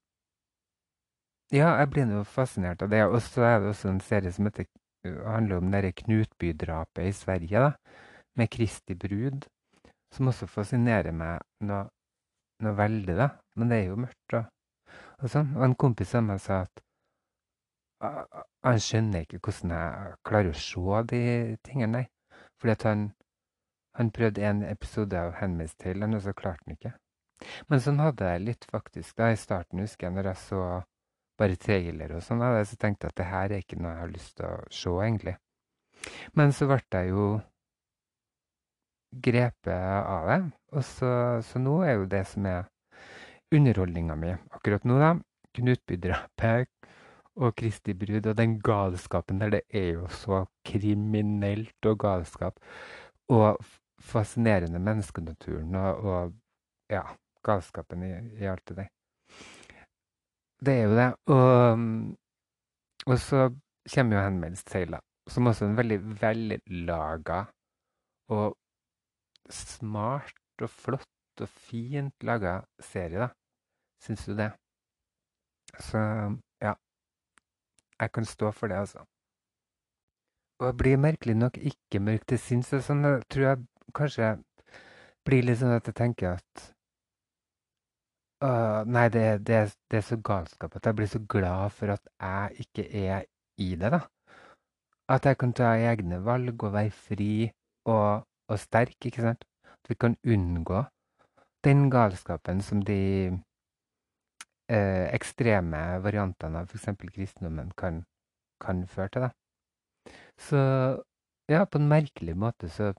Ja, 1.51 1.77
jeg 1.79 1.89
blir 1.93 2.07
nå 2.09 2.25
fascinert 2.27 2.81
av 2.83 2.91
det. 2.91 3.05
Og 3.07 3.21
så 3.23 3.45
er 3.47 3.61
det 3.61 3.69
også 3.71 3.93
en 3.93 4.01
serie 4.03 4.33
som 4.35 4.49
heter, 4.49 4.67
handler 5.05 5.61
om 5.61 5.71
det 5.71 5.93
Knutby-drapet 6.01 7.07
i 7.07 7.13
Sverige, 7.15 7.61
da, 7.69 8.01
med 8.35 8.51
Kristi 8.51 8.97
brud, 8.99 9.47
som 10.11 10.27
også 10.27 10.49
fascinerer 10.51 11.15
meg 11.15 11.39
noe, 11.63 11.85
noe 12.63 12.75
veldig, 12.75 13.15
da. 13.15 13.29
Men 13.55 13.71
det 13.71 13.79
er 13.79 13.87
jo 13.93 14.01
mørkt, 14.03 14.27
da. 14.33 14.43
Og, 15.21 15.29
sånn. 15.31 15.55
og 15.55 15.63
en 15.69 15.79
kompis 15.79 16.11
av 16.19 16.27
meg 16.27 16.43
sa 16.43 16.65
at 16.67 16.83
han 18.01 18.81
skjønner 18.83 19.25
ikke 19.25 19.39
hvordan 19.41 19.73
jeg 19.73 20.17
klarer 20.27 20.53
å 20.53 20.61
se 20.61 21.01
de 21.11 21.21
tingene 21.65 21.93
nei. 22.01 22.05
Fordi 22.57 22.73
at 22.73 22.85
han, 22.89 23.07
han 23.97 24.13
prøvde 24.13 24.45
en 24.45 24.63
episode 24.65 25.17
av 25.17 25.35
Handmaid's 25.41 25.75
Tale, 25.81 26.09
og 26.09 26.23
så 26.25 26.33
klarte 26.37 26.65
han 26.65 26.77
ikke. 26.77 26.93
Men 27.69 27.81
sånn 27.83 28.01
hadde 28.01 28.29
jeg 28.31 28.45
litt 28.45 28.69
faktisk 28.69 29.17
da 29.19 29.31
i 29.33 29.37
starten, 29.39 29.81
husker 29.85 30.07
jeg, 30.07 30.15
når 30.15 30.31
jeg 30.31 30.41
så 30.43 30.61
bare 31.37 31.59
trailer 31.61 32.15
og 32.17 32.23
sånn, 32.25 32.41
så 32.65 32.79
tenkte 32.81 33.05
jeg 33.05 33.13
at 33.13 33.19
det 33.19 33.27
her 33.29 33.51
er 33.51 33.61
ikke 33.61 33.77
noe 33.77 33.91
jeg 33.93 34.01
har 34.01 34.13
lyst 34.13 34.33
til 34.39 34.47
å 34.47 34.55
se, 34.73 34.95
egentlig. 35.05 35.35
Men 36.37 36.53
så 36.55 36.67
ble 36.69 36.79
jeg 36.81 37.11
jo 37.13 37.27
grepet 39.27 39.73
av 39.77 40.31
det. 40.31 40.39
Og 40.73 40.83
så, 40.85 41.11
så 41.45 41.61
nå 41.61 41.77
er 41.85 41.99
jo 41.99 42.09
det 42.09 42.23
som 42.29 42.45
er 42.49 42.67
underholdninga 43.53 44.17
mi 44.19 44.33
akkurat 44.33 44.87
nå, 44.87 44.97
da. 45.01 45.13
Knutby-drapet, 45.57 46.69
og 47.37 47.55
Kristi 47.55 47.93
brud. 47.93 48.25
Og 48.25 48.37
den 48.37 48.57
galskapen 48.61 49.41
der, 49.41 49.49
det 49.57 49.61
er 49.69 49.89
jo 49.99 50.07
så 50.07 50.45
kriminelt 50.65 51.85
og 51.85 51.99
galskap. 51.99 52.59
Og 53.29 53.57
fascinerende 54.01 54.79
menneskenaturen 54.79 55.75
og, 55.75 55.95
og 55.95 56.33
ja, 56.89 57.03
galskapen 57.43 58.03
i, 58.03 58.13
i, 58.41 58.45
alt 58.45 58.69
det 58.69 58.77
der. 58.77 58.89
Det 60.65 60.73
er 60.73 60.83
jo 60.83 60.95
det. 60.97 61.09
Og, 61.33 61.79
og 63.07 63.19
så 63.19 63.49
kommer 63.93 64.17
jo 64.17 64.23
henvendelsen 64.23 64.65
til 64.65 64.71
Seila, 64.71 64.99
som 65.29 65.47
også 65.47 65.65
er 65.65 65.69
en 65.69 65.77
veldig 65.77 65.99
vellaga 66.21 67.43
og 68.33 68.57
smart 69.49 70.33
og 70.61 70.69
flott 70.69 71.41
og 71.41 71.49
fint 71.49 72.23
laga 72.25 72.59
serie, 72.81 73.19
da. 73.19 73.29
Syns 74.03 74.25
du 74.25 74.33
det? 74.37 74.51
Så 75.79 75.99
jeg 77.99 78.11
kan 78.11 78.25
stå 78.25 78.51
for 78.51 78.67
det, 78.67 78.79
altså. 78.85 79.05
Og 80.59 80.65
jeg 80.65 80.77
blir 80.77 80.97
merkelig 80.97 81.35
nok 81.37 81.57
ikke 81.57 82.01
mørk 82.01 82.25
til 82.29 82.39
sinns. 82.41 82.73
Sånn, 82.85 83.05
jeg 83.05 83.21
tror 83.29 83.45
jeg 83.45 83.93
kanskje 83.97 84.31
blir 85.27 85.45
litt 85.45 85.59
sånn 85.61 85.75
at 85.75 85.87
jeg 85.89 85.97
tenker 85.97 86.37
at 86.37 86.63
uh, 88.43 88.81
Nei, 88.87 89.07
det, 89.13 89.25
det, 89.45 89.61
det, 89.91 89.99
er 89.99 90.05
så 90.07 90.17
galskap 90.29 90.77
at 90.77 90.89
jeg 90.89 90.97
blir 90.97 91.11
så 91.11 91.21
glad 91.29 91.75
for 91.77 91.93
at 91.93 92.09
jeg 92.17 92.67
ikke 92.67 92.87
er 93.05 93.27
i 93.61 93.73
det, 93.75 93.91
da. 93.93 94.01
At 95.13 95.25
jeg 95.29 95.37
kan 95.39 95.53
ta 95.55 95.75
egne 95.77 96.19
valg 96.25 96.63
og 96.63 96.73
være 96.73 96.91
fri 96.91 97.31
og, 97.87 98.25
og 98.49 98.59
sterk, 98.59 98.97
ikke 99.05 99.23
sant. 99.23 99.45
At 99.77 99.91
vi 99.93 99.95
kan 99.99 100.17
unngå 100.25 100.83
den 101.67 101.89
galskapen 101.91 102.61
som 102.61 102.81
de 102.85 103.37
ekstreme 104.67 105.79
variantene 106.03 106.59
av 106.61 106.71
f.eks. 106.71 106.89
kristendommen 107.13 107.71
kan, 107.79 108.01
kan 108.59 108.85
føre 108.91 109.13
til. 109.13 109.27
Da. 109.27 110.13
Så 110.37 110.61
ja, 111.47 111.63
på 111.63 111.79
en 111.79 111.87
merkelig 111.87 112.35
måte 112.35 112.69
så 112.69 112.91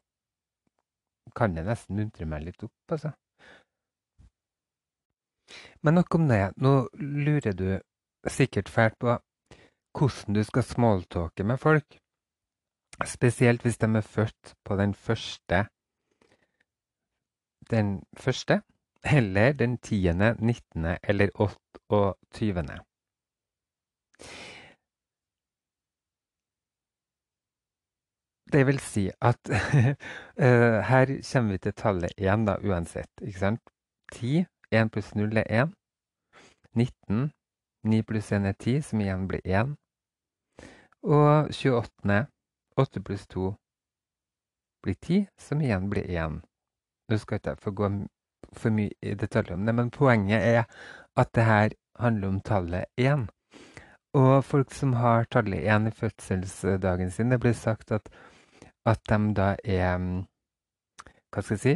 kan 1.36 1.54
det 1.54 1.66
nesten 1.66 1.98
muntre 1.98 2.26
meg 2.26 2.46
litt 2.46 2.64
opp, 2.64 2.94
altså. 2.96 3.12
Men 5.82 5.98
nok 6.00 6.14
om 6.14 6.28
det. 6.28 6.42
Nå 6.56 6.72
lurer 6.98 7.54
du 7.56 7.68
sikkert 8.28 8.68
fælt 8.68 8.98
på 9.00 9.18
hvordan 9.98 10.34
du 10.36 10.42
skal 10.44 10.66
smalltalke 10.66 11.44
med 11.44 11.60
folk. 11.60 11.98
Spesielt 13.06 13.62
hvis 13.62 13.78
de 13.78 13.86
er 13.96 14.00
født 14.00 14.54
på 14.64 14.76
den 14.76 14.94
første 14.94 15.66
Den 17.70 18.02
første, 18.16 18.62
eller 19.04 19.52
den 19.52 19.78
tiende, 19.78 20.36
nittende 20.38 20.98
eller 21.02 21.28
åtteogtyvende. 21.34 22.78
Det 28.52 28.66
vil 28.66 28.78
si 28.80 29.10
at 29.20 29.50
uh, 29.50 30.80
her 30.90 31.06
kommer 31.32 31.52
vi 31.52 31.58
til 31.58 31.72
tallet 31.72 32.12
1 32.18 32.46
da, 32.46 32.56
uansett. 32.64 33.10
ikke 33.20 33.38
sant? 33.38 33.60
10, 34.12 34.44
1 34.72 34.90
pluss 34.90 35.14
0 35.14 35.36
er 35.36 35.62
1. 35.62 35.74
19, 36.74 37.30
9 37.84 38.02
pluss 38.02 38.32
1 38.32 38.46
er 38.46 38.52
10, 38.52 38.80
som 38.80 39.00
igjen 39.00 39.28
blir 39.28 39.40
1. 39.44 39.76
Og 41.02 41.48
28, 41.52 42.26
8 42.76 43.02
pluss 43.02 43.26
2 43.26 43.54
blir 44.82 44.94
10, 44.94 45.26
som 45.38 45.60
igjen 45.60 45.90
blir 45.90 46.08
1. 46.08 46.40
Nå 47.08 47.16
skal 47.16 47.36
ikke 47.36 47.50
jeg 47.50 47.58
få 47.58 47.70
gå 47.70 47.88
for 48.52 48.74
mye 48.74 48.94
i 49.02 49.14
detalj 49.18 49.52
om 49.54 49.66
det, 49.66 49.74
men 49.74 49.90
poenget 49.94 50.44
er 50.44 50.64
at 51.18 51.34
det 51.34 51.44
her 51.44 51.74
handler 51.98 52.28
om 52.28 52.40
tallet 52.40 52.84
1. 52.96 53.26
Og 54.18 54.44
folk 54.44 54.72
som 54.74 54.94
har 54.98 55.28
tallet 55.30 55.66
1 55.66 55.90
i 55.90 55.94
fødselsdagen 55.94 57.10
sin, 57.10 57.30
det 57.30 57.40
blir 57.42 57.56
sagt 57.56 57.92
at 57.92 58.08
at 58.88 59.00
de 59.10 59.18
da 59.36 59.52
er 59.64 59.98
mm, 59.98 60.24
Hva 61.32 61.42
skal 61.42 61.56
jeg 61.56 61.60
si 61.64 61.74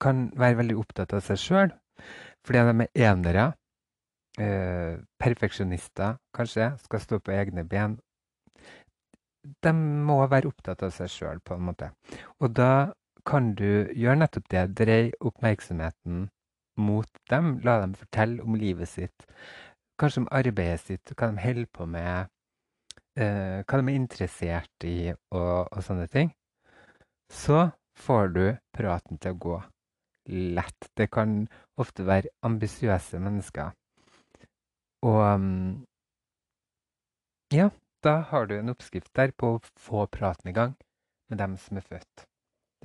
Kan 0.00 0.28
være 0.38 0.60
veldig 0.60 0.76
opptatt 0.78 1.14
av 1.14 1.22
seg 1.24 1.38
sjøl. 1.40 1.70
Fordi 2.44 2.62
de 2.66 2.84
er 2.84 3.10
enere. 3.10 3.44
Eh, 4.42 4.98
perfeksjonister, 5.22 6.18
kanskje. 6.34 6.72
Skal 6.82 7.00
stå 7.00 7.20
på 7.22 7.32
egne 7.32 7.64
ben. 7.64 7.94
De 9.62 9.72
må 9.72 10.18
være 10.26 10.50
opptatt 10.50 10.82
av 10.82 10.90
seg 10.92 11.12
sjøl, 11.12 11.40
på 11.40 11.54
en 11.54 11.64
måte. 11.70 11.92
Og 12.42 12.50
da 12.58 12.90
kan 13.26 13.54
du 13.58 13.90
gjøre 13.96 14.20
nettopp 14.20 14.48
det. 14.52 14.64
Drei 14.78 15.02
oppmerksomheten 15.20 16.28
mot 16.76 17.10
dem. 17.30 17.58
La 17.64 17.80
dem 17.82 17.94
fortelle 17.98 18.44
om 18.44 18.56
livet 18.58 18.90
sitt. 18.90 19.26
Kanskje 20.00 20.24
om 20.24 20.30
arbeidet 20.34 20.82
sitt, 20.82 21.14
hva 21.14 21.30
de 21.30 21.42
holder 21.42 21.68
på 21.70 21.86
med 21.86 22.30
eh, 23.18 23.62
hva 23.62 23.78
de 23.78 23.84
er 23.84 23.94
interessert 23.94 24.86
i 24.88 24.96
og, 25.12 25.70
og, 25.70 25.78
sånne 25.86 26.08
ting, 26.10 26.32
så 27.30 27.68
får 27.94 28.34
du 28.34 28.44
praten 28.74 29.20
til 29.22 29.36
å 29.36 29.40
gå 29.46 29.60
lett. 30.58 30.90
Det 30.98 31.08
kan 31.14 31.44
ofte 31.80 32.06
være 32.08 32.32
ambisiøse 32.46 33.20
mennesker. 33.22 33.70
Og 35.04 35.20
um, 35.20 35.84
ja, 37.54 37.68
da 38.02 38.18
har 38.30 38.48
du 38.48 38.56
en 38.58 38.72
oppskrift 38.72 39.12
der 39.14 39.34
på 39.36 39.54
å 39.54 39.64
få 39.78 40.06
praten 40.10 40.50
i 40.50 40.56
gang 40.56 40.74
med 41.30 41.38
dem 41.38 41.58
som 41.60 41.78
er 41.78 41.86
født. 41.86 42.24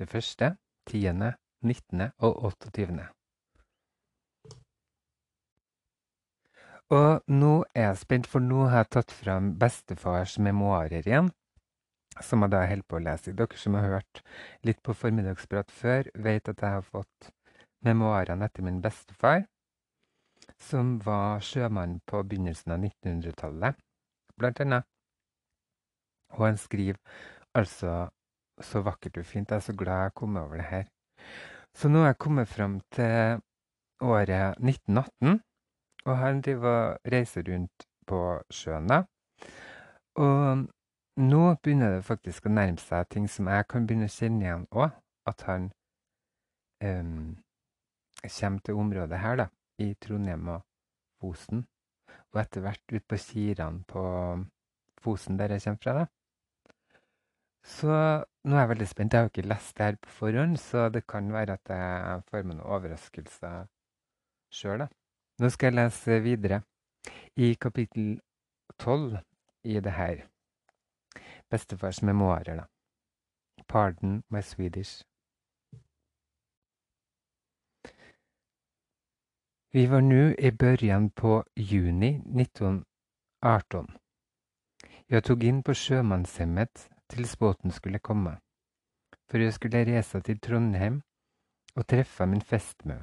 Det 0.00 0.08
første, 0.08 0.54
tiende, 0.88 1.34
nittende 1.60 2.06
og 2.24 2.44
28. 2.48 3.02
Og 6.90 7.20
nå 7.28 7.50
er 7.74 7.84
jeg 7.84 7.98
spent, 8.00 8.26
for 8.26 8.40
nå 8.42 8.64
har 8.72 8.80
jeg 8.82 8.90
tatt 8.96 9.12
fram 9.12 9.50
bestefars 9.60 10.38
memoarer 10.42 11.04
igjen. 11.04 11.28
Som 12.24 12.42
jeg 12.42 12.52
da 12.54 12.62
holder 12.66 12.86
på 12.88 12.96
å 12.96 13.02
lese. 13.04 13.34
Dere 13.36 13.60
som 13.60 13.76
har 13.76 13.84
hørt 13.92 14.22
litt 14.66 14.80
på 14.82 14.94
Formiddagsprat 14.96 15.70
før, 15.70 16.08
vet 16.14 16.48
at 16.48 16.64
jeg 16.64 16.78
har 16.78 16.86
fått 16.86 17.28
memoarene 17.86 18.48
etter 18.48 18.64
min 18.64 18.80
bestefar. 18.82 19.44
Som 20.56 20.96
var 21.04 21.44
sjømann 21.44 21.98
på 22.08 22.22
begynnelsen 22.24 22.72
av 22.72 22.80
1900-tallet, 22.88 23.76
blant 24.40 24.64
annet. 24.64 24.88
Og 26.34 26.48
han 26.48 26.58
skriver 26.58 26.98
altså 27.54 28.08
så 28.64 28.82
vakkert 28.84 29.18
og 29.20 29.26
fint. 29.26 29.50
Jeg 29.50 29.56
er 29.56 29.66
så 29.66 29.76
glad 29.76 30.02
jeg 30.02 30.14
kom 30.14 30.36
over 30.36 30.60
det 30.60 30.66
her. 30.70 30.88
Så 31.74 31.88
nå 31.88 32.02
er 32.02 32.12
jeg 32.12 32.18
kommet 32.18 32.48
fram 32.48 32.80
til 32.92 33.40
året 34.00 34.58
1918. 34.58 35.40
Og 36.04 36.18
han 36.18 36.40
driver 36.40 36.68
og 36.68 37.12
reiser 37.12 37.44
rundt 37.48 37.86
på 38.08 38.20
sjøen, 38.50 38.88
da. 38.88 39.02
Og 40.20 40.66
nå 41.20 41.42
begynner 41.62 41.96
det 41.96 42.06
faktisk 42.06 42.46
å 42.46 42.54
nærme 42.54 42.80
seg 42.80 43.08
ting 43.12 43.28
som 43.28 43.50
jeg 43.52 43.66
kan 43.68 43.86
begynne 43.86 44.08
å 44.08 44.14
kjenne 44.14 44.46
igjen 44.46 44.66
òg. 44.72 44.96
At 45.28 45.44
han 45.46 45.68
um, 46.82 47.36
kommer 48.24 48.64
til 48.64 48.80
området 48.80 49.20
her, 49.20 49.36
da, 49.42 49.46
i 49.78 49.92
Trondheim 50.00 50.48
og 50.56 50.64
Fosen. 51.20 51.66
Og 52.32 52.40
etter 52.40 52.64
hvert 52.64 52.96
ut 52.96 53.06
på 53.06 53.18
Kiran 53.20 53.82
på 53.90 54.04
Fosen, 55.04 55.38
der 55.38 55.52
jeg 55.54 55.66
kommer 55.66 55.84
fra. 55.84 55.94
da. 56.00 56.06
Så 57.62 57.90
nå 58.44 58.56
er 58.56 58.60
jeg 58.60 58.68
veldig 58.72 58.88
spent. 58.88 59.12
Jeg 59.12 59.20
har 59.20 59.28
jo 59.28 59.32
ikke 59.34 59.48
lest 59.48 59.76
det 59.78 59.86
her 59.86 60.00
på 60.02 60.14
forhånd, 60.20 60.56
så 60.56 60.88
det 60.88 61.06
kan 61.06 61.32
være 61.32 61.58
at 61.58 61.72
jeg 61.74 62.22
får 62.30 62.42
meg 62.42 62.56
noen 62.56 62.66
overraskelser 62.76 63.68
sjøl, 64.50 64.84
da. 64.84 64.88
Nå 65.40 65.50
skal 65.52 65.70
jeg 65.70 65.78
lese 65.78 66.20
videre 66.24 66.62
i 67.36 67.54
kapittel 67.60 68.20
tolv 68.78 69.18
i 69.64 69.80
det 69.80 69.92
her. 69.92 70.26
Bestefars 71.50 72.02
memoarer, 72.02 72.62
da. 72.62 72.66
Pardon 73.68 74.22
my 74.28 74.42
Swedish. 74.42 75.04
Vi 79.72 79.86
var 79.90 80.00
nå 80.00 80.34
i 80.38 80.50
børjan 80.50 81.10
på 81.10 81.44
juni 81.56 82.16
1918. 82.26 83.86
Jeg 85.10 85.22
tok 85.24 85.44
inn 85.46 85.62
på 85.62 85.74
sjømannshemmet 85.74 86.88
til 87.10 87.26
båten 87.38 87.70
skulle 87.74 87.98
komme, 87.98 88.38
for 89.28 89.38
jeg 89.42 89.54
skulle 89.54 89.84
reise 89.86 90.20
til 90.20 90.40
Trondheim 90.40 91.02
og 91.76 91.86
treffe 91.86 92.26
min 92.26 92.42
festmø 92.42 93.00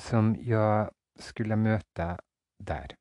som 0.00 0.34
jeg 0.36 0.88
skulle 1.18 1.56
møte 1.56 2.08
der. 2.58 2.94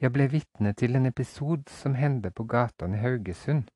Jeg 0.00 0.12
ble 0.12 0.26
vitne 0.32 0.72
til 0.72 0.96
en 0.96 1.06
episode 1.06 1.68
som 1.72 1.94
hendte 1.94 2.30
på 2.30 2.44
gatan 2.44 2.94
i 2.94 3.02
Haugesund. 3.02 3.68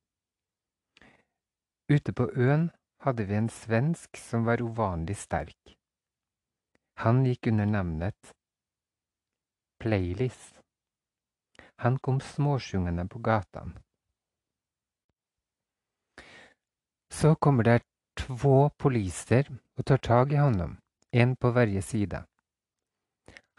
Ute 1.93 2.13
på 2.13 2.31
øen 2.33 2.71
hadde 3.05 3.27
vi 3.29 3.37
en 3.37 3.49
svensk 3.49 4.17
som 4.17 4.47
var 4.49 4.63
uvanlig 4.65 5.17
sterk. 5.21 5.77
Han 7.05 7.25
gikk 7.27 7.51
under 7.53 7.69
navnet 7.69 8.35
Playlis. 9.81 10.55
Han 11.85 11.99
kom 11.99 12.21
småsjungende 12.21 13.09
på 13.09 13.19
gatan. 13.19 13.75
Så 17.15 17.35
kommer 17.35 17.63
det 17.65 17.83
två 18.19 18.71
poliser 18.79 19.47
og 19.79 19.87
tar 19.87 20.01
tag 20.03 20.33
i 20.33 20.41
honom 20.43 20.79
en 21.15 21.37
på 21.37 21.53
hver 21.55 21.71
side. 21.81 22.25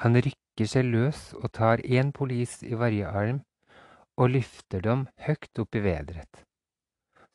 Han 0.04 0.18
rykker 0.26 0.68
seg 0.68 0.90
løs 0.92 1.22
og 1.40 1.54
tar 1.56 1.84
en 2.00 2.12
polis 2.12 2.58
i 2.68 2.76
hver 2.76 2.98
arm 3.08 3.40
og 4.20 4.34
lyfter 4.34 4.84
dem 4.84 5.06
høyt 5.28 5.62
opp 5.64 5.76
i 5.80 5.84
vedret. 5.86 6.44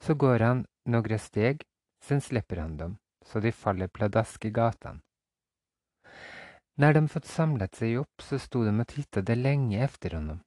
Så 0.04 0.14
går 0.14 0.44
han 0.44 0.61
noen 0.85 1.18
steg, 1.18 1.64
sen 2.04 2.20
slipper 2.20 2.61
han 2.61 2.76
dem, 2.76 2.98
så 3.24 3.40
de 3.40 3.52
faller 3.52 3.88
pladask 3.88 4.44
i 4.44 4.52
gatan. 4.61 5.00
Når 6.76 6.98
de 6.98 7.04
fått 7.09 7.33
samlet 7.33 7.80
seg 7.80 7.96
opp, 8.04 8.20
så 8.20 8.37
sto 8.38 8.64
de 8.64 8.76
og 8.76 8.87
tittet 8.92 9.33
lenge 9.37 9.80
efter 9.88 10.20
honom. 10.20 10.44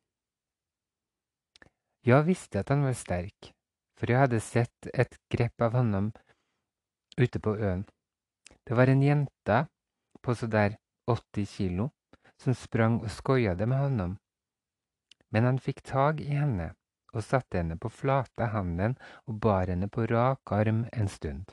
Jag 2.05 2.23
visste 2.29 2.59
at 2.59 2.69
han 2.69 2.86
var 2.86 2.93
sterk, 2.93 3.53
for 3.99 4.12
jeg 4.12 4.23
hadde 4.25 4.39
sett 4.43 4.89
et 4.93 5.17
grepp 5.32 5.62
av 5.62 5.77
honom 5.77 6.12
ute 7.17 7.39
på 7.39 7.56
øen. 7.58 7.86
Det 8.63 8.77
var 8.77 8.89
en 8.89 9.03
jente 9.03 9.60
på 10.21 10.36
så 10.36 10.47
der 10.47 10.77
80 11.08 11.45
kilo 11.45 11.89
som 12.39 12.56
sprang 12.56 13.01
og 13.01 13.12
skoia 13.12 13.56
det 13.56 13.67
med 13.67 13.77
honom. 13.77 14.17
Men 15.32 15.43
han 15.49 15.60
fikk 15.60 15.84
tag 15.84 16.21
i 16.21 16.34
henne 16.38 16.73
og 17.13 17.23
satte 17.23 17.60
henne 17.60 17.77
på 17.77 17.89
flate 17.89 18.49
handen 18.53 18.95
og 19.27 19.39
bar 19.41 19.69
henne 19.69 19.89
på 19.89 20.08
rak 20.10 20.51
arm 20.51 20.86
en 20.93 21.08
stund. 21.08 21.51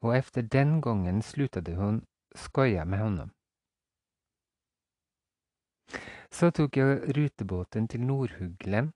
Og 0.00 0.16
efter 0.16 0.42
den 0.42 0.80
gangen 0.80 1.22
slutade 1.22 1.76
hun 1.76 2.04
skoja 2.34 2.84
med 2.84 2.98
honom. 2.98 3.30
Så 6.30 6.50
tok 6.50 6.76
jeg 6.76 7.16
rutebåten 7.16 7.88
til 7.88 8.00
Nordhuglen, 8.06 8.92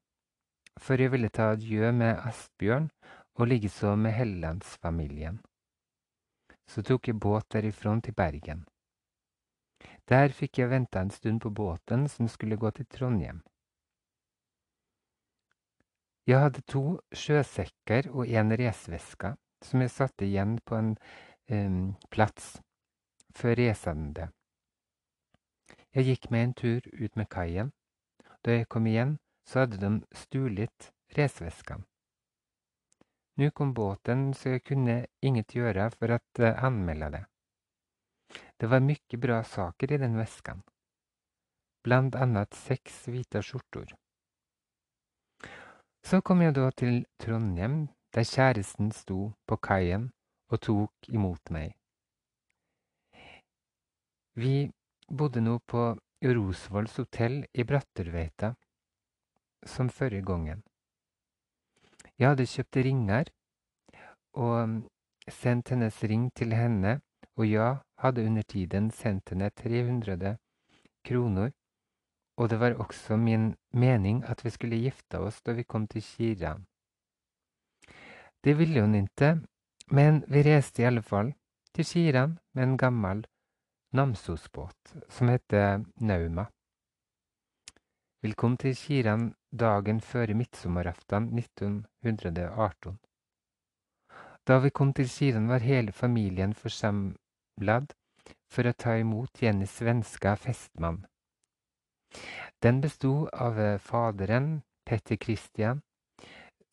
for 0.81 1.01
jeg 1.01 1.13
ville 1.13 1.29
ta 1.29 1.53
adjø 1.55 1.91
med 1.93 2.21
Asbjørn 2.29 2.91
og 3.35 3.49
likeså 3.51 3.95
med 3.97 4.13
Hellandsfamilien. 4.13 5.41
Så 6.67 6.83
tok 6.83 7.09
jeg 7.09 7.21
båt 7.21 7.51
derifra 7.53 7.95
til 8.01 8.15
Bergen. 8.15 8.65
Der 10.09 10.33
fikk 10.33 10.59
jeg 10.59 10.71
vente 10.71 11.01
en 11.01 11.11
stund 11.11 11.41
på 11.41 11.51
båten 11.51 12.09
som 12.09 12.29
skulle 12.29 12.57
gå 12.57 12.71
til 12.71 12.87
Trondheim. 12.87 13.43
Jeg 16.27 16.41
hadde 16.41 16.63
to 16.65 17.01
sjøsekker 17.13 18.09
og 18.11 18.29
en 18.29 18.53
reseveske 18.57 19.35
som 19.65 19.83
jeg 19.85 19.93
satte 19.93 20.25
igjen 20.25 20.57
på 20.65 20.77
en 20.77 20.95
um, 21.53 21.97
plats 22.11 22.55
før 23.37 23.59
resende. 23.61 24.31
Jeg 25.95 26.09
gikk 26.09 26.31
meg 26.33 26.47
en 26.47 26.55
tur 26.55 26.87
ut 26.93 27.17
med 27.17 27.29
kaien. 27.31 27.73
Da 28.45 28.57
jeg 28.59 28.69
kom 28.69 28.87
igjen, 28.87 29.19
så 29.45 29.65
hadde 29.65 29.81
de 29.83 29.91
stulet 30.17 30.93
resveskene. 31.17 31.85
Nå 33.37 33.51
kom 33.51 33.73
båten, 33.75 34.29
så 34.35 34.55
jeg 34.55 34.63
kunne 34.63 34.95
inget 35.27 35.57
gjøre 35.57 35.89
for 35.97 36.15
å 36.15 36.21
uh, 36.39 36.65
anmelde 36.67 37.09
det. 37.17 37.23
Det 38.63 38.71
var 38.71 38.85
mye 38.85 39.19
bra 39.19 39.41
saker 39.43 39.93
i 39.97 39.99
den 39.99 40.15
vesken, 40.19 40.63
blant 41.83 42.15
annet 42.15 42.55
seks 42.55 43.09
hvite 43.11 43.43
skjorter. 43.43 43.91
Så 46.07 46.21
kom 46.23 46.45
jeg 46.45 46.55
da 46.55 46.69
til 46.71 47.03
Trondheim, 47.19 47.89
der 48.15 48.29
kjæresten 48.29 48.93
sto 48.95 49.33
på 49.49 49.59
kaien 49.59 50.13
og 50.53 50.61
tok 50.63 51.09
imot 51.11 51.51
meg. 51.51 51.75
Vi 54.39 54.69
bodde 55.11 55.43
nå 55.43 55.59
på 55.67 55.89
Rosvolls 56.25 56.97
hotell 57.03 57.41
i 57.53 57.67
Bratterveita, 57.67 58.55
som 59.67 59.89
forrige 59.89 60.25
gangen. 60.25 60.63
Jeg 62.19 62.29
hadde 62.29 62.47
kjøpt 62.47 62.77
ringer 62.77 63.31
og 64.35 64.83
sendt 65.29 65.73
hennes 65.73 66.03
ring 66.05 66.31
til 66.37 66.53
henne 66.55 67.01
og 67.37 67.51
jeg 67.51 67.79
hadde 67.99 68.27
under 68.27 68.43
tiden 68.43 68.91
sendt 68.91 69.29
henne 69.29 69.51
300 69.51 70.37
kroner, 71.05 71.51
og 72.37 72.51
det 72.51 72.61
var 72.61 72.79
også 72.79 73.17
min 73.17 73.55
mening 73.73 74.25
at 74.25 74.45
vi 74.45 74.51
skulle 74.51 74.83
gifte 74.83 75.19
oss 75.19 75.43
da 75.43 75.53
vi 75.53 75.63
kom 75.63 75.87
til 75.89 76.03
Kiran. 76.03 76.67
Det 78.45 78.59
ville 78.59 78.81
hun 78.81 78.95
ikke, 78.95 79.41
men 79.91 80.25
vi 80.29 80.43
reiste 80.43 80.83
i 80.83 80.87
alle 80.87 81.03
fall 81.03 81.35
til 81.75 81.85
Kiran 81.85 82.39
med 82.55 82.63
en 82.63 82.79
gammel 82.79 83.27
Namsos-båt 83.93 84.95
som 85.09 85.29
heter 85.29 85.85
Nauma. 86.01 86.47
Velkommen 88.23 88.59
til 88.59 88.77
Kiran 88.77 89.35
dagen 89.55 90.01
før 90.01 90.35
midtsommeraften 90.35 91.31
1918. 91.39 92.99
Da 94.47 94.59
vi 94.61 94.71
kom 94.71 94.93
til 94.93 95.09
Kiran, 95.09 95.49
var 95.49 95.65
hele 95.65 95.93
familien 95.93 96.55
forsamlet 96.55 97.95
for 98.51 98.67
å 98.69 98.75
ta 98.77 98.97
imot 99.01 99.43
Jennys 99.43 99.79
svenska 99.79 100.35
festmann. 100.37 101.05
Den 102.63 102.81
bestod 102.81 103.31
av 103.33 103.57
faderen, 103.79 104.63
Petter 104.87 105.17
Christian, 105.17 105.81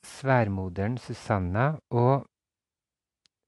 sværmoderen 0.04 0.98
Susanna 0.98 1.80
og 1.89 2.28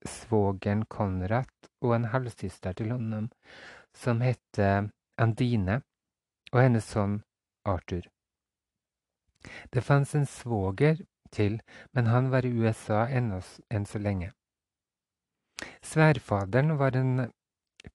svogeren 0.08 0.84
Konrad 0.88 1.68
og 1.82 1.94
en 1.98 2.08
halvsøster 2.14 2.72
til 2.72 2.94
honom 2.96 3.30
som 3.94 4.20
het 4.24 4.60
Andine, 5.18 5.82
og 6.52 6.60
hennes 6.60 6.88
sønn 6.90 7.20
Arthur. 7.64 8.13
Det 9.72 9.84
fantes 9.84 10.14
en 10.14 10.26
svoger 10.26 11.02
til, 11.32 11.60
men 11.92 12.06
han 12.06 12.30
var 12.30 12.46
i 12.46 12.52
USA 12.52 13.04
enn 13.10 13.86
så 13.86 13.98
lenge. 13.98 14.32
Sværfaderen 15.82 16.78
var 16.78 16.96
en 16.96 17.30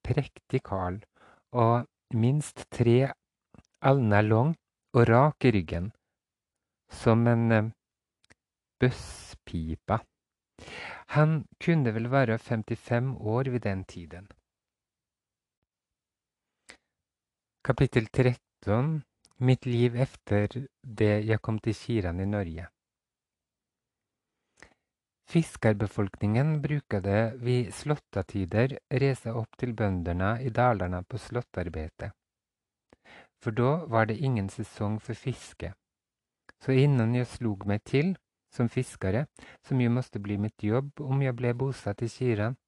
prektig 0.06 0.62
karl 0.64 1.00
og 1.52 1.88
minst 2.14 2.66
tre 2.72 3.12
alner 3.82 4.22
lang 4.22 4.56
og 4.94 5.10
rak 5.10 5.46
i 5.46 5.52
ryggen, 5.56 5.92
som 6.90 7.28
en 7.28 7.74
bøsspipa. 8.80 10.00
Han 11.16 11.46
kunne 11.64 11.94
vel 11.96 12.12
være 12.12 12.40
55 12.40 13.16
år 13.20 13.52
ved 13.52 13.60
den 13.60 13.86
tiden. 13.86 14.28
Kapittel 17.64 18.08
13 18.08 19.04
Mitt 19.42 19.66
liv 19.66 19.96
efter 19.96 20.68
det 20.84 21.14
jeg 21.24 21.40
kom 21.40 21.60
til 21.64 21.76
Kiran 21.76 22.18
i 22.20 22.26
Norge. 22.28 22.66
Fiskerbefolkningen 25.32 26.58
brukade 26.62 27.38
vid 27.40 27.70
slåttatider 27.72 28.76
reise 28.92 29.32
opp 29.32 29.56
til 29.62 29.72
bøndene 29.80 30.34
i 30.44 30.52
dalene 30.52 31.00
på 31.08 31.22
slåttarbeite. 31.24 32.12
For 33.40 33.56
da 33.56 33.86
var 33.88 34.12
det 34.12 34.20
ingen 34.20 34.52
sesong 34.52 35.00
for 35.00 35.16
fiske. 35.16 35.72
Så 36.60 36.76
innen 36.76 37.16
jeg 37.16 37.32
slog 37.38 37.64
meg 37.64 37.88
til 37.88 38.18
som 38.52 38.68
fiskere, 38.68 39.28
som 39.64 39.80
jo 39.80 39.88
måtte 39.88 40.20
bli 40.20 40.36
mitt 40.36 40.68
jobb 40.68 41.00
om 41.00 41.24
jeg 41.24 41.40
ble 41.40 41.56
bosatt 41.56 42.04
i 42.04 42.12
Kiran, 42.12 42.60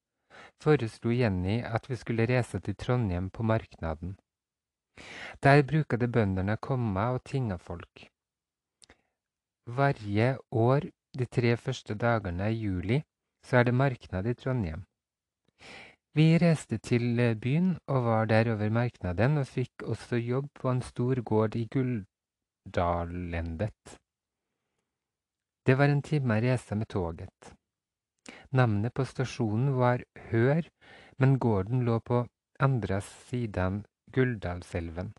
foreslo 0.63 1.12
Jenny 1.12 1.60
at 1.67 1.91
vi 1.91 1.99
skulle 1.99 2.31
reise 2.31 2.63
til 2.63 2.79
Trondheim 2.79 3.27
på 3.29 3.43
marknaden. 3.43 4.20
Der 5.43 5.63
brukade 5.63 6.07
bøndene 6.07 6.57
komme 6.57 7.05
og 7.15 7.23
tinga 7.23 7.57
folk. 7.57 8.07
Varje 9.67 10.37
år 10.51 10.89
de 11.17 11.25
tre 11.25 11.57
første 11.57 11.95
dagene 11.95 12.51
i 12.51 12.61
juli 12.65 13.01
så 13.45 13.57
er 13.57 13.63
det 13.63 13.73
marknad 13.73 14.25
i 14.25 14.33
Trondheim. 14.33 14.83
Vi 16.13 16.37
reiste 16.43 16.77
til 16.77 17.19
eh, 17.19 17.37
byen 17.39 17.77
og 17.87 18.03
var 18.05 18.25
der 18.27 18.51
over 18.53 18.69
marknaden 18.69 19.37
og 19.39 19.47
fikk 19.47 19.83
også 19.93 20.19
jobb 20.19 20.49
på 20.59 20.71
en 20.71 20.81
stor 20.83 21.21
gård 21.23 21.55
i 21.55 21.67
Gulldalendet. 21.71 23.97
Det 25.65 25.77
var 25.77 25.93
en 25.93 26.01
time 26.01 26.41
reise 26.43 26.75
med 26.75 26.89
toget. 26.91 27.53
Navnet 28.51 28.93
på 28.93 29.05
stasjonen 29.05 29.77
var 29.77 30.03
Hør, 30.31 30.67
men 31.17 31.39
gården 31.39 31.85
lå 31.87 31.99
på 31.99 32.25
andre 32.59 33.01
siden 33.01 33.85
Gulldalselven, 34.13 35.13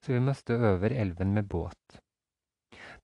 så 0.00 0.12
vi 0.12 0.20
måtte 0.20 0.58
over 0.72 0.92
elven 0.92 1.34
med 1.34 1.48
båt. 1.48 2.00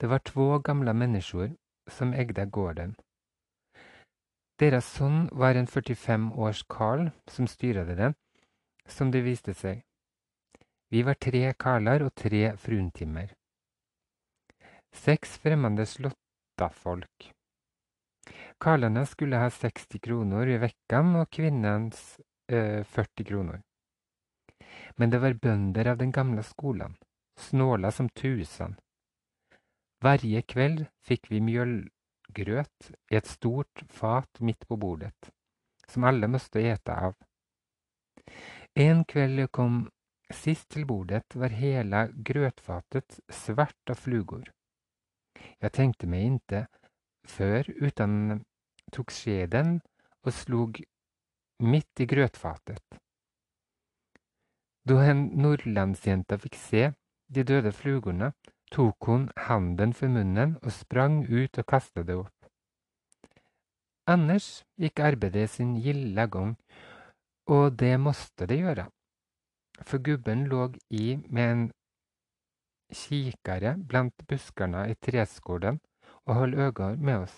Det 0.01 0.11
var 0.11 0.19
to 0.19 0.59
gamle 0.59 0.95
mennesker 0.95 1.55
som 1.91 2.15
eide 2.15 2.47
gården. 2.51 2.95
Deres 4.61 4.87
sønn 4.97 5.29
var 5.33 5.59
en 5.59 5.67
45 5.67 6.31
års 6.39 6.63
karl 6.71 7.09
som 7.31 7.49
styrte 7.51 7.97
den, 7.99 8.15
som 8.87 9.11
det 9.11 9.25
viste 9.27 9.55
seg. 9.55 9.83
Vi 10.95 11.03
var 11.03 11.19
tre 11.19 11.49
karler 11.59 12.05
og 12.07 12.15
tre 12.15 12.53
fruntimmer. 12.61 13.33
Seks 14.95 15.39
fremmede 15.43 15.87
slåttafolk. 15.91 17.33
Karlene 18.63 19.03
skulle 19.11 19.41
ha 19.43 19.51
60 19.51 19.99
kroner 20.05 20.49
i 20.55 20.61
vekken, 20.63 21.17
og 21.19 21.31
kvinnens 21.35 22.21
øh, 22.51 22.85
40 22.85 23.25
kroner. 23.25 23.63
Men 24.97 25.11
det 25.11 25.21
var 25.23 25.35
bønder 25.43 25.91
av 25.91 25.99
den 25.99 26.13
gamle 26.15 26.43
skolen, 26.47 26.97
snåla 27.39 27.91
som 27.91 28.09
tusen. 28.09 28.77
Hver 30.05 30.23
kveld 30.47 30.85
fikk 31.03 31.31
vi 31.33 31.41
mjølgrøt 31.41 32.91
i 33.11 33.17
et 33.19 33.27
stort 33.27 33.85
fat 33.91 34.41
midt 34.41 34.67
på 34.69 34.77
bordet, 34.77 35.31
som 35.89 36.05
alle 36.05 36.29
måtte 36.29 36.63
ete 36.63 36.95
av. 37.09 37.15
En 38.75 39.05
kveld 39.05 39.49
kom 39.51 39.85
sist 40.33 40.71
til 40.75 40.87
bordet, 40.87 41.35
var 41.35 41.55
hele 41.55 42.09
grøtfatet 42.15 43.21
svart 43.33 43.91
av 43.91 44.01
flugor. 44.01 44.51
Jeg 45.61 45.73
tenkte 45.73 46.09
meg 46.11 46.27
inte 46.29 46.67
før, 47.29 47.69
utan 47.81 48.45
tok 48.93 49.13
skjeden 49.15 49.79
og 50.25 50.33
slog 50.33 50.81
midt 51.65 52.01
i 52.01 52.07
grøtfatet. 52.09 53.01
Da 54.85 55.01
en 55.09 55.21
nordlandsjente 55.41 56.37
fikk 56.43 56.57
se 56.61 56.83
de 57.33 57.45
døde 57.49 57.73
flugorna, 57.73 58.33
tok 58.73 59.09
hun 59.09 59.31
handen 59.47 59.95
for 59.97 60.13
munnen 60.13 60.59
og 60.63 60.75
sprang 60.77 61.23
ut 61.31 61.59
og 61.61 61.67
kastet 61.71 62.09
det 62.09 62.19
opp. 62.21 62.49
Anders 64.07 64.49
gikk 64.77 65.01
arbeidet 65.01 65.49
sin 65.55 65.79
gilde 65.81 66.27
gang, 66.29 66.53
og 67.49 67.79
det 67.81 67.95
måtte 68.01 68.49
det 68.51 68.61
gjøre, 68.61 68.85
for 69.81 70.05
gubben 70.05 70.45
lå 70.53 70.69
i 70.91 71.17
med 71.29 71.53
en 71.55 71.65
kikere 72.93 73.77
blant 73.89 74.27
buskene 74.29 74.85
i 74.93 75.01
treskogen 75.01 75.81
og 76.27 76.35
holdt 76.43 76.61
øye 76.61 76.97
med 76.97 77.25
oss. 77.25 77.37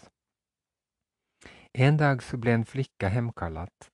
En 1.75 1.97
dag 2.01 2.23
så 2.23 2.39
ble 2.41 2.57
en 2.57 2.65
flikke 2.65 3.11
hemkallet. 3.13 3.93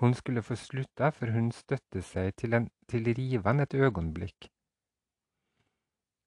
Hun 0.00 0.14
skulle 0.14 0.42
få 0.42 0.56
slutta, 0.56 1.10
for 1.12 1.28
hun 1.34 1.50
støtte 1.52 2.00
seg 2.02 2.32
til, 2.40 2.54
en, 2.56 2.70
til 2.88 3.10
riven 3.16 3.60
et 3.60 3.74
øyeblikk. 3.74 4.48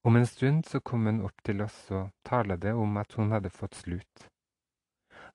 Om 0.06 0.20
en 0.20 0.28
stund 0.28 0.66
så 0.70 0.80
kom 0.80 1.08
hun 1.08 1.24
opp 1.26 1.42
til 1.48 1.64
oss 1.64 1.80
og 1.92 2.12
talte 2.28 2.74
om 2.76 2.98
at 3.02 3.16
hun 3.18 3.32
hadde 3.32 3.50
fått 3.50 3.80
slutt. 3.80 4.28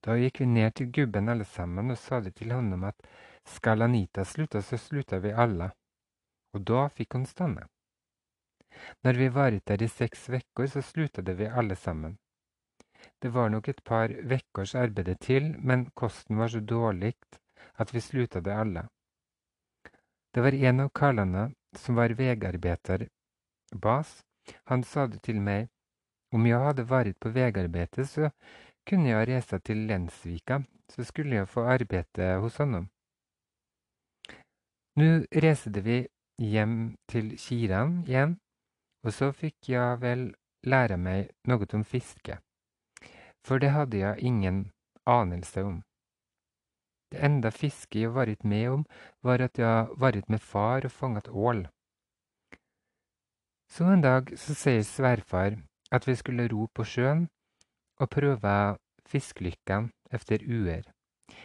Da 0.04 0.14
gikk 0.20 0.42
vi 0.42 0.46
ned 0.46 0.76
til 0.78 0.92
gubben 0.94 1.32
alle 1.32 1.46
sammen 1.48 1.90
og 1.90 1.98
sa 1.98 2.20
det 2.20 2.36
til 2.38 2.52
honom 2.54 2.84
at 2.84 3.08
skal 3.48 3.82
Anita 3.82 4.24
slutte, 4.24 4.62
så 4.62 4.78
slutter 4.78 5.24
vi 5.24 5.32
alle. 5.32 5.72
og 6.54 6.62
da 6.64 6.86
fikk 6.88 7.14
hun 7.14 7.26
stanna. 7.28 7.66
Når 9.04 9.18
vi 9.20 9.28
varet 9.34 9.66
der 9.68 9.82
i 9.82 9.88
seks 9.88 10.28
vekker, 10.32 10.66
så 10.66 10.80
sluttet 10.82 11.28
vi 11.38 11.44
alle 11.44 11.76
sammen. 11.76 12.16
Det 13.22 13.34
var 13.34 13.48
nok 13.48 13.68
et 13.68 13.82
par 13.84 14.08
vekkers 14.08 14.74
arbeid 14.74 15.10
til, 15.20 15.54
men 15.58 15.90
kosten 15.94 16.38
var 16.38 16.48
så 16.48 16.60
dårlig 16.60 17.14
at 17.74 17.94
vi 17.94 18.00
slutta 18.00 18.40
det 18.40 18.54
alle. 18.54 18.86
Det 20.34 20.40
var 20.44 20.54
en 20.54 20.80
av 20.80 20.90
karlene 20.94 21.44
som 21.76 21.94
var 21.94 22.14
vegarbeider, 22.18 23.08
Bas. 23.74 24.22
Han 24.64 24.84
sa 24.84 25.06
det 25.06 25.22
til 25.22 25.40
meg, 25.40 25.68
om 26.32 26.46
jeg 26.46 26.60
hadde 26.60 26.84
vært 26.88 27.18
på 27.20 27.32
vegarbeidet, 27.32 28.06
så 28.08 28.30
kunne 28.88 29.10
jeg 29.10 29.28
resa 29.28 29.58
til 29.58 29.86
Lensvika, 29.88 30.62
så 30.88 31.04
skulle 31.04 31.40
jeg 31.40 31.48
få 31.48 31.64
arbeide 31.68 32.36
hos 32.40 32.56
honom. 32.56 32.88
Nå 34.98 35.08
reiste 35.44 35.82
vi 35.84 35.98
hjem 36.42 36.96
til 37.08 37.34
Kiran 37.38 38.02
igjen, 38.06 38.38
og 39.04 39.12
så 39.14 39.30
fikk 39.32 39.70
jeg 39.72 40.00
vel 40.02 40.24
lære 40.66 40.96
meg 40.98 41.28
noe 41.48 41.68
om 41.74 41.84
fiske, 41.84 42.38
for 43.46 43.62
det 43.62 43.70
hadde 43.76 44.00
jeg 44.00 44.24
ingen 44.30 44.64
anelse 45.06 45.64
om. 45.64 45.82
Det 47.12 47.24
enda 47.24 47.50
fisket 47.50 48.02
jeg 48.02 48.14
vært 48.14 48.44
med 48.44 48.68
om, 48.68 48.84
var 49.24 49.40
at 49.40 49.58
jeg 49.58 49.88
vært 49.96 50.28
med 50.28 50.42
far 50.44 50.84
og 50.84 50.92
fanget 50.92 51.28
ål. 51.28 51.64
Så 53.68 53.88
en 53.92 54.04
dag 54.04 54.32
så 54.40 54.56
sier 54.56 54.84
sværfar 54.84 55.56
at 55.92 56.06
vi 56.08 56.14
skulle 56.20 56.48
ro 56.52 56.66
på 56.74 56.84
sjøen 56.84 57.26
og 58.00 58.10
prøve 58.12 58.54
fiskelykken 59.08 59.90
efter 60.12 60.44
uer, 60.44 60.84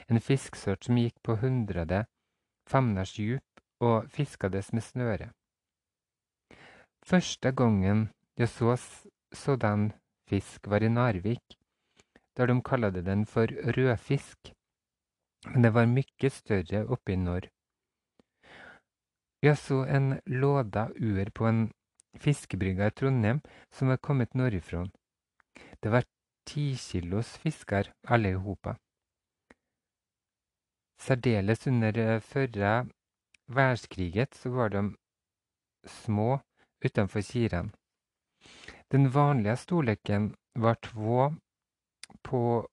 en 0.10 0.20
fisksort 0.20 0.84
som 0.84 1.00
gikk 1.00 1.16
på 1.24 1.38
hundrede 1.40 2.04
femners 2.68 3.16
djup 3.16 3.64
og 3.84 4.10
fiskades 4.12 4.72
med 4.74 4.84
snøre. 4.84 5.30
Første 7.04 7.52
gangen 7.52 8.10
jeg 8.38 8.50
så 8.50 8.76
sådan 9.34 9.92
fisk, 10.30 10.68
var 10.68 10.84
i 10.84 10.90
Narvik, 10.90 11.58
der 12.38 12.46
de 12.46 12.62
kalte 12.64 13.02
den 13.06 13.26
for 13.26 13.48
rødfisk 13.78 14.54
men 15.48 15.66
det 15.66 15.74
var 15.76 15.90
mye 15.90 16.30
større 16.32 16.86
oppe 16.96 17.14
i 17.14 17.20
nord. 17.20 17.50
Jeg 19.44 19.58
så 19.60 19.82
en 19.92 20.20
låda 20.26 20.88
uer 20.96 21.30
på 21.36 21.48
en 21.50 21.66
fiskebrygge 22.24 22.88
i 22.88 22.96
Trondheim 22.96 23.42
som 23.72 23.92
var 23.92 24.00
kommet 24.00 24.38
nordifra. 24.40 24.86
Det 25.82 25.92
var 25.92 26.08
ti 26.48 26.76
kilos 26.80 27.36
fisker, 27.44 27.92
alle 28.08 28.32
i 28.32 28.40
hopa. 28.40 28.78
Særdeles 31.04 31.68
under 31.68 31.98
eh, 32.00 32.20
førre 32.24 32.74
verdenskriget 33.52 34.36
så 34.36 34.50
var 34.50 34.70
de 34.70 34.84
små 35.84 36.40
utenfor 36.86 37.22
kirene. 37.22 37.74
Den 38.92 39.10
vanlige 39.12 39.58
storleken 39.58 40.36
var 40.56 40.76
to 40.76 41.34
på 42.24 42.68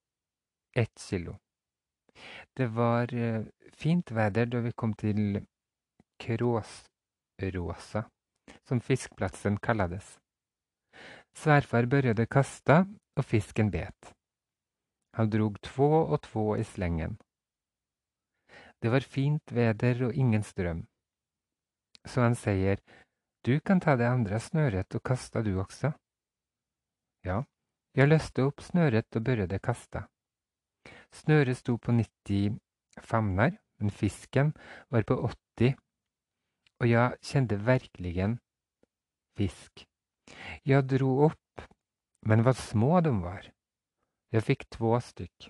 ett 0.75 0.99
kilo. 0.99 1.35
Det 2.57 2.67
var 2.75 3.13
eh, 3.13 3.45
fint 3.73 4.11
vær 4.11 4.31
da 4.31 4.59
vi 4.61 4.71
kom 4.71 4.93
til 4.93 5.41
Kråsråsa, 6.21 8.03
som 8.67 8.81
fiskplassen 8.81 9.57
kallades. 9.57 10.17
Sværfar 11.33 11.87
børjede 11.87 12.27
kasta, 12.27 12.85
og 13.17 13.25
fisken 13.25 13.71
bet. 13.71 14.13
Han 15.17 15.29
drog 15.29 15.61
två 15.61 15.89
og 16.13 16.21
två 16.21 16.55
i 16.55 16.63
slengen. 16.63 17.17
Det 18.81 18.89
var 18.91 18.99
fint 18.99 19.51
veder 19.51 20.05
og 20.07 20.15
ingen 20.15 20.43
strøm. 20.43 20.87
Så 22.05 22.21
han 22.21 22.35
sier, 22.35 22.79
du 23.45 23.59
kan 23.59 23.79
ta 23.79 23.95
det 23.95 24.07
andre 24.07 24.39
snøret 24.39 24.95
og 24.95 25.03
kasta 25.03 25.41
du 25.41 25.59
også. 25.59 25.91
Ja, 27.25 27.43
jeg 27.97 28.07
løste 28.07 28.47
opp 28.47 28.61
snøret 28.61 29.15
og 29.15 29.23
børjede 29.25 29.59
kasta. 29.59 30.07
Snøret 31.11 31.59
sto 31.59 31.77
på 31.77 31.91
90 31.91 32.59
famner, 33.03 33.57
men 33.79 33.91
fisken 33.91 34.53
var 34.89 35.03
på 35.07 35.17
80, 35.27 35.75
og 36.81 36.89
jeg 36.89 37.17
kjente 37.25 37.57
virkelig 37.65 38.27
fisk. 39.37 39.85
Jeg 40.65 40.87
dro 40.89 41.11
opp, 41.27 41.65
men 42.25 42.43
hva 42.45 42.53
små 42.57 43.01
de 43.03 43.11
var. 43.23 43.49
Jeg 44.31 44.45
fikk 44.47 44.67
to 44.71 44.93
stykk. 45.03 45.49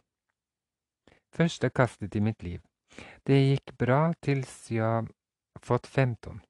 Første 1.32 1.70
kastet 1.70 2.16
i 2.16 2.24
mitt 2.24 2.44
liv. 2.44 2.62
Det 3.26 3.38
gikk 3.38 3.76
bra 3.80 4.14
tils 4.26 4.72
jeg 4.72 5.08
fått 5.64 5.88
15. 5.88 6.42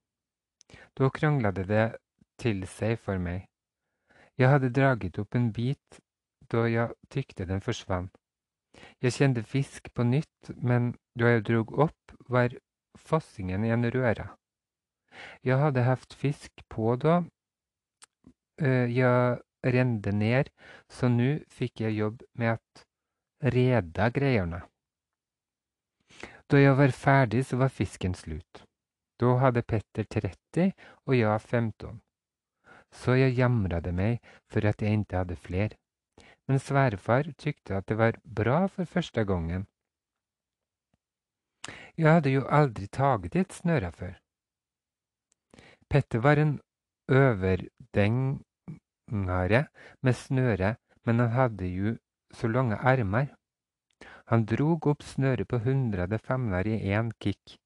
Da 0.98 1.10
kranglet 1.14 1.60
det 1.68 1.88
til 2.42 2.64
seg 2.68 2.98
for 3.00 3.20
meg. 3.22 3.46
Jeg 4.40 4.50
hadde 4.50 4.72
draget 4.74 5.20
opp 5.22 5.36
en 5.38 5.52
bit 5.54 6.02
da 6.52 6.66
jeg 6.72 6.96
tykte 7.14 7.46
den 7.46 7.62
forsvant. 7.62 8.16
Jeg 9.02 9.16
kjente 9.18 9.44
fisk 9.44 9.90
på 9.94 10.06
nytt, 10.08 10.52
men 10.58 10.94
da 11.20 11.34
jeg 11.34 11.46
drog 11.50 11.74
opp, 11.88 12.16
var 12.30 12.56
fossingen 12.98 13.66
i 13.66 13.72
en 13.74 13.88
røre. 13.94 14.30
Jeg 15.44 15.60
hadde 15.60 15.86
hatt 15.86 16.14
fisk 16.18 16.64
på 16.72 16.96
da 17.02 17.22
uh, 17.22 18.88
jeg 18.88 19.42
rende 19.76 20.14
ned, 20.16 20.50
så 20.90 21.10
nå 21.12 21.32
fikk 21.52 21.84
jeg 21.86 22.00
jobb 22.00 22.24
med 22.40 22.58
at 22.58 22.86
reda 23.56 24.10
greiene. 24.14 24.62
Da 26.52 26.60
jeg 26.60 26.78
var 26.78 26.92
ferdig, 26.92 27.46
så 27.48 27.58
var 27.62 27.74
fisken 27.74 28.16
slutt. 28.18 28.64
Da 29.22 29.38
hadde 29.40 29.62
Petter 29.64 30.04
30 30.04 30.72
og 31.08 31.14
jeg 31.16 31.42
15. 31.42 32.02
Så 32.92 33.16
jeg 33.16 33.38
jamret 33.38 33.88
meg 33.96 34.20
for 34.52 34.66
at 34.68 34.82
jeg 34.82 35.00
ikke 35.00 35.22
hadde 35.22 35.38
flere 35.40 35.78
men 36.52 36.60
sværfar 36.60 37.32
tykte 37.40 37.80
at 37.80 37.88
det 37.88 37.96
var 37.96 38.20
bra 38.28 38.68
for 38.68 38.84
første 38.84 39.24
gangen. 39.24 39.72
Jeg 41.96 42.12
hadde 42.12 42.28
jo 42.34 42.44
aldri 42.52 42.92
taget 42.92 43.36
et 43.40 43.56
snøre 43.56 43.88
før. 43.96 44.20
Petter 45.88 46.20
var 46.20 46.36
en 46.44 46.60
øverdengare 47.08 49.64
med 50.04 50.14
snøre, 50.14 50.76
men 51.06 51.20
han 51.24 51.32
hadde 51.40 51.68
jo 51.72 51.98
så 52.36 52.48
lange 52.52 52.76
armer. 52.76 53.32
Han 54.28 54.46
drog 54.46 54.88
opp 54.88 55.04
snøret 55.08 55.48
på 55.48 55.58
hundrede 55.64 56.20
femmer 56.20 56.68
i 56.68 56.92
én 56.92 57.12
kick. 57.20 57.58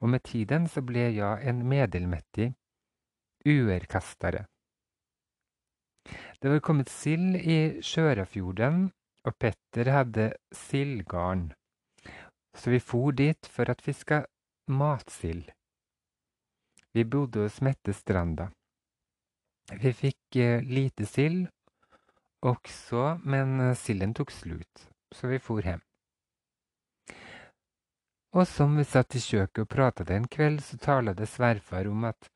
Og 0.00 0.08
med 0.08 0.20
tiden 0.22 0.68
så 0.70 0.82
ble 0.86 1.14
jeg 1.18 1.48
en 1.48 1.66
medelmettig 1.66 2.54
uerkastere. 3.46 4.46
Det 6.40 6.52
var 6.52 6.60
kommet 6.60 6.92
sild 6.92 7.36
i 7.36 7.82
Sjørafjorden, 7.82 8.90
og 9.26 9.38
Petter 9.40 9.90
hadde 9.90 10.30
sildgarn. 10.54 11.50
Så 12.56 12.72
vi 12.72 12.80
for 12.80 13.12
dit 13.12 13.48
for 13.52 13.70
at 13.70 13.82
fiske 13.84 14.22
matsild. 14.68 15.50
Vi 16.96 17.04
bodde 17.04 17.44
hos 17.44 17.60
Mette 17.60 17.92
Stranda. 17.92 18.48
Vi 19.72 19.92
fikk 19.92 20.38
eh, 20.38 20.62
lite 20.62 21.06
sild 21.10 21.48
også, 22.46 23.18
men 23.24 23.60
eh, 23.60 23.74
silden 23.76 24.14
tok 24.14 24.30
slut, 24.30 24.86
så 25.12 25.28
vi 25.28 25.40
for 25.42 25.60
hjem. 25.66 25.82
Og 28.36 28.46
som 28.48 28.76
vi 28.78 28.84
satt 28.84 29.16
i 29.16 29.22
kjøket 29.22 29.62
og 29.64 29.68
pratet 29.72 30.10
en 30.12 30.28
kveld, 30.28 30.62
så 30.62 30.78
talte 30.78 31.26
sværfar 31.26 31.88
om 31.90 32.04
at 32.08 32.30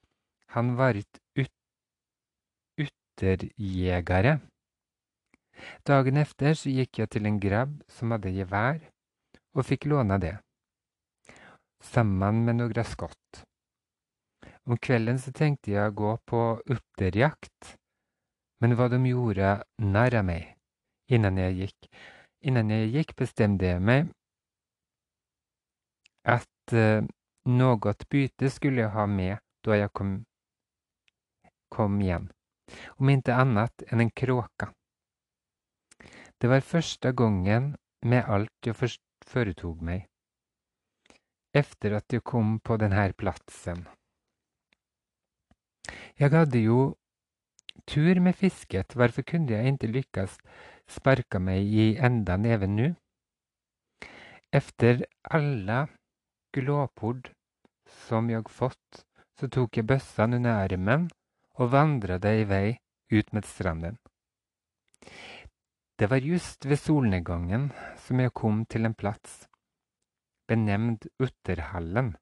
han 0.56 0.74
var 0.76 0.98
ikke 0.98 1.19
vinterjegere. 3.20 4.40
Dagen 5.85 6.16
efter 6.16 6.54
så 6.54 6.70
gikk 6.70 6.98
jeg 6.98 7.11
til 7.11 7.26
en 7.26 7.40
grabb 7.40 7.83
som 7.88 8.11
hadde 8.11 8.33
gevær, 8.33 8.80
og 9.54 9.66
fikk 9.66 9.87
låne 9.87 10.18
det, 10.20 10.38
sammen 11.83 12.44
med 12.44 12.61
noen 12.61 12.85
skott. 12.85 13.44
Om 14.66 14.79
kvelden 14.79 15.18
så 15.18 15.33
tenkte 15.33 15.73
jeg 15.73 15.90
å 15.90 15.96
gå 15.96 16.16
på 16.27 16.40
uppderjakt, 16.71 17.77
men 18.60 18.77
hva 18.77 18.88
de 18.88 19.00
gjorde, 19.04 19.62
narr 19.79 20.16
av 20.21 20.25
meg 20.25 20.56
innan 21.10 21.38
jeg 21.40 21.56
gikk. 21.64 21.88
Innan 22.46 22.71
jeg 22.71 22.92
gikk, 22.94 23.16
bestemte 23.16 23.66
jeg 23.66 23.83
meg 23.83 24.12
at 26.25 26.75
uh, 26.77 27.00
noe 27.48 27.94
bytte 28.12 28.50
skulle 28.52 28.85
jeg 28.85 28.92
ha 28.94 29.06
med 29.08 29.40
da 29.64 29.77
jeg 29.77 29.92
kom, 29.96 30.21
kom 31.73 31.98
hjem 32.04 32.29
om 32.98 33.08
inte 33.08 33.35
annat 33.35 33.83
enn 33.88 34.00
en 34.00 34.10
kråka. 34.10 34.73
Det 36.40 36.48
var 36.48 36.60
første 36.64 37.12
gången 37.12 37.75
med 38.02 38.25
alt 38.25 38.66
jeg 38.66 38.77
företog 39.29 39.83
meg, 39.85 40.06
efter 41.52 41.98
at 41.98 42.12
jeg 42.12 42.25
kom 42.25 42.58
på 42.64 42.79
denne 42.81 43.10
platsen. 43.12 43.85
Jeg 46.16 46.33
hadde 46.33 46.62
jo 46.62 46.94
tur 47.87 48.21
med 48.21 48.37
fisket, 48.37 48.94
hvorfor 48.94 49.23
kunne 49.23 49.52
jeg 49.52 49.75
ikke 49.75 49.92
lykkes 49.92 50.38
sparka 50.88 51.38
meg 51.38 51.66
i 51.66 51.87
enda 51.96 52.37
neven 52.37 52.77
nå? 52.77 52.88
Efter 54.52 55.04
alla 55.23 55.87
glåpord 56.54 57.31
som 58.06 58.31
jeg 58.31 58.48
fått, 58.50 59.04
så 59.38 59.48
tok 59.48 59.77
jeg 59.77 59.87
bössan 59.87 60.35
under 60.35 60.64
armen 60.64 61.08
og 61.61 61.73
vandret 61.75 62.25
i 62.25 62.46
vei 62.48 62.79
ut 63.13 63.33
med 63.37 63.44
stranden. 63.44 63.98
Det 66.00 66.08
var 66.08 66.25
just 66.25 66.65
ved 66.65 66.81
solnedgangen 66.81 67.71
som 68.00 68.21
jeg 68.21 68.33
kom 68.33 68.65
til 68.65 68.88
en 68.88 68.96
plass 68.96 69.44
benevnt 70.50 71.06
Utterhallen. 71.23 72.15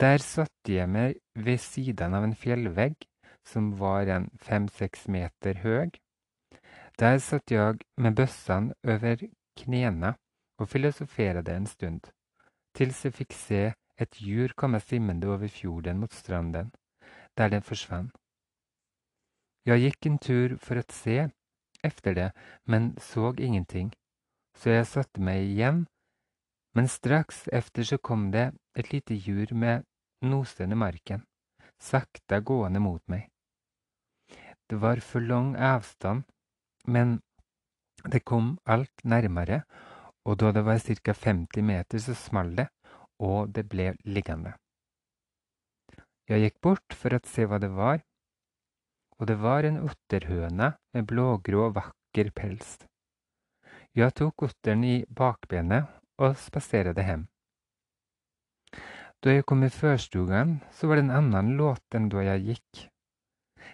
Der 0.00 0.20
satte 0.20 0.74
jeg 0.74 0.88
meg 0.92 1.16
ved 1.46 1.62
siden 1.64 2.16
av 2.16 2.26
en 2.26 2.34
fjellvegg 2.36 3.06
som 3.46 3.70
var 3.80 4.10
en 4.12 4.26
fem-seks 4.42 5.06
meter 5.08 5.62
høg. 5.62 5.96
Der 7.00 7.16
satt 7.24 7.52
jeg 7.52 7.80
med 7.96 8.16
bøssene 8.18 8.76
over 8.84 9.24
knærne 9.56 10.12
og 10.60 10.68
filosoferte 10.68 11.54
en 11.56 11.68
stund, 11.68 12.02
til 12.76 12.92
jeg 12.92 13.16
fikk 13.16 13.36
se 13.36 13.62
et 13.96 14.18
djur 14.20 14.52
komme 14.56 14.80
simmende 14.80 15.28
over 15.32 15.48
fjorden 15.48 16.02
mot 16.02 16.12
stranden, 16.12 16.72
der 17.36 17.52
den 17.52 17.62
forsvant. 17.62 18.14
Jeg 19.66 19.82
gikk 19.82 20.06
en 20.06 20.18
tur 20.22 20.56
for 20.62 20.78
å 20.78 20.86
se 20.94 21.28
efter 21.84 22.14
det, 22.14 22.30
men 22.64 22.94
så 23.02 23.32
ingenting, 23.34 23.90
så 24.56 24.76
jeg 24.76 24.88
satte 24.90 25.20
meg 25.20 25.42
igjen, 25.42 25.84
men 26.76 26.88
straks 26.88 27.46
efter 27.52 27.86
så 27.88 27.98
kom 27.98 28.30
det 28.30 28.52
et 28.76 28.92
lite 28.92 29.14
djur 29.14 29.54
med 29.54 29.84
nosen 30.22 30.72
i 30.72 30.78
marken, 30.78 31.24
sakte 31.80 32.40
gående 32.40 32.80
mot 32.80 33.02
meg. 33.08 33.28
Det 34.68 34.78
var 34.82 35.00
for 35.00 35.20
lang 35.20 35.54
avstand, 35.56 36.24
men 36.86 37.20
det 38.04 38.24
kom 38.24 38.58
alt 38.66 39.04
nærmere, 39.04 39.62
og 40.26 40.38
da 40.38 40.52
det 40.52 40.64
var 40.66 40.78
ca. 40.78 41.12
50 41.14 41.62
meter, 41.62 41.98
så 41.98 42.14
smalt 42.14 42.56
det, 42.56 42.68
og 43.18 43.50
det 43.54 43.66
ble 43.70 43.94
liggende. 44.04 44.54
Jeg 46.26 46.42
gikk 46.42 46.56
bort 46.64 46.94
for 46.98 47.14
å 47.14 47.22
se 47.22 47.44
hva 47.46 47.60
det 47.62 47.70
var, 47.70 48.00
og 49.16 49.28
det 49.30 49.36
var 49.38 49.66
en 49.68 49.78
otterhøne 49.86 50.72
med 50.94 51.06
blågrå, 51.06 51.68
vakker 51.76 52.32
pels. 52.34 52.80
Jeg 53.96 54.12
tok 54.18 54.48
otteren 54.48 54.82
i 54.84 54.96
bakbenet 55.06 55.86
og 56.20 56.34
spaserte 56.40 57.04
hjem. 57.06 57.22
Da 59.22 59.32
jeg 59.32 59.46
kom 59.48 59.62
i 59.64 59.70
førstuen, 59.72 60.58
så 60.74 60.90
var 60.90 60.98
det 60.98 61.06
en 61.06 61.14
annen 61.20 61.54
låt 61.60 61.96
enn 61.96 62.10
da 62.12 62.24
jeg 62.26 62.44
gikk. 62.50 62.82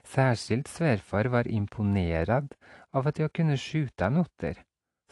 Særskilt 0.07 0.69
sverfar 0.71 1.31
var 1.33 1.49
imponert 1.51 2.55
av 2.93 3.09
at 3.11 3.19
jeg 3.19 3.33
kunne 3.35 3.57
skyte 3.59 4.07
en 4.07 4.21
otter, 4.23 4.61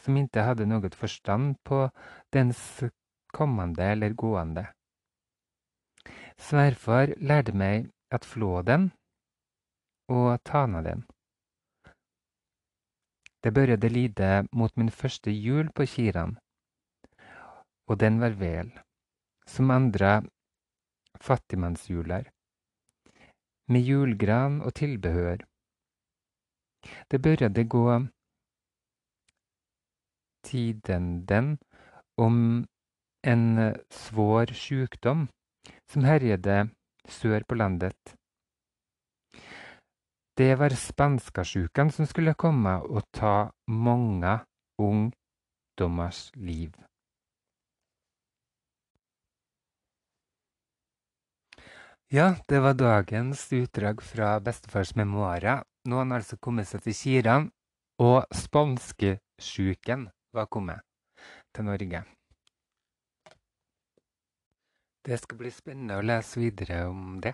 som 0.01 0.17
ikke 0.17 0.45
hadde 0.45 0.69
noe 0.69 0.93
forstand 0.93 1.57
på 1.67 1.87
dens 2.33 2.61
kommende 3.35 3.89
eller 3.95 4.13
gående. 4.13 4.69
Sverfar 6.37 7.13
lærte 7.17 7.53
meg 7.53 7.89
at 8.11 8.25
flå 8.25 8.61
den 8.61 8.91
og 10.09 10.43
tana 10.43 10.81
den. 10.83 11.03
Det 13.43 13.53
børjede 13.53 13.89
lide 13.89 14.47
mot 14.51 14.77
min 14.77 14.91
første 14.91 15.31
jul 15.31 15.71
på 15.75 15.85
Kiran, 15.85 16.37
og 17.89 17.99
den 17.99 18.19
var 18.21 18.33
vel, 18.43 18.69
som 19.47 19.71
andre 19.71 20.11
fattigmannsjuler, 21.27 22.23
med 23.71 23.81
julgran 23.81 24.61
og 24.61 24.75
tilbehør. 24.75 25.37
Det 27.11 27.21
børjede 27.21 27.69
gå 27.75 27.85
tiden 30.43 31.25
den 31.25 31.59
om 32.17 32.65
en 33.23 33.75
svår 33.91 34.45
sjukdom 34.53 35.29
som 35.91 36.05
herjede 36.07 36.69
sør 37.07 37.45
på 37.47 37.57
landet. 37.59 38.15
Det 40.37 40.53
var 40.57 40.73
spanskasjuken 40.73 41.91
som 41.91 42.07
skulle 42.09 42.33
komme 42.33 42.77
og 42.87 43.03
ta 43.13 43.51
mange 43.67 44.37
ungdommers 44.81 46.31
liv. 46.35 46.71
Ja, 52.11 52.35
det 52.47 52.59
var 52.59 52.73
dagens 52.75 53.45
utdrag 53.55 54.01
fra 54.03 54.39
bestefars 54.43 54.95
memoarer. 54.95 55.61
Nå 55.87 55.95
har 55.95 56.03
han 56.03 56.17
altså 56.17 56.37
kommet 56.37 56.67
seg 56.67 56.83
til 56.83 56.95
Kiran, 56.97 57.45
og 58.03 58.25
spanskesjuken 58.35 60.09
var 60.35 60.49
kommet 60.51 60.83
til 61.55 61.69
Norge. 61.69 62.03
Det 65.01 65.17
skal 65.17 65.39
bli 65.39 65.49
spennende 65.53 65.97
å 65.97 66.05
lese 66.05 66.41
videre 66.41 66.83
om 66.89 67.15
det. 67.23 67.33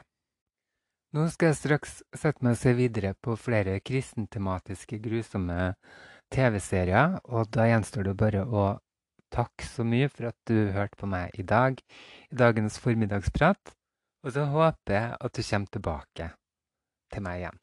Nå 1.16 1.26
skal 1.32 1.52
jeg 1.52 1.60
straks 1.60 1.98
sette 2.16 2.44
meg 2.44 2.56
og 2.56 2.62
se 2.62 2.74
videre 2.76 3.14
på 3.24 3.36
flere 3.40 3.78
kristentematiske, 3.84 5.00
grusomme 5.04 5.74
TV-serier, 6.32 7.18
og 7.32 7.48
da 7.56 7.68
gjenstår 7.68 8.10
det 8.10 8.16
bare 8.20 8.44
å 8.44 8.66
takke 9.34 9.68
så 9.68 9.84
mye 9.88 10.08
for 10.12 10.30
at 10.32 10.38
du 10.48 10.72
hørte 10.76 11.00
på 11.00 11.10
meg 11.12 11.36
i 11.40 11.44
dag, 11.48 11.80
i 12.32 12.40
dagens 12.40 12.80
formiddagsprat, 12.84 13.74
og 14.24 14.36
så 14.36 14.48
håper 14.52 14.96
jeg 14.98 15.18
at 15.20 15.36
du 15.36 15.44
kommer 15.44 15.76
tilbake 15.76 16.30
til 17.14 17.28
meg 17.28 17.44
igjen. 17.44 17.62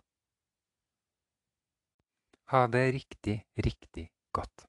Ha 2.53 2.67
det 2.69 2.85
riktig, 2.99 3.39
riktig 3.57 4.09
godt. 4.37 4.69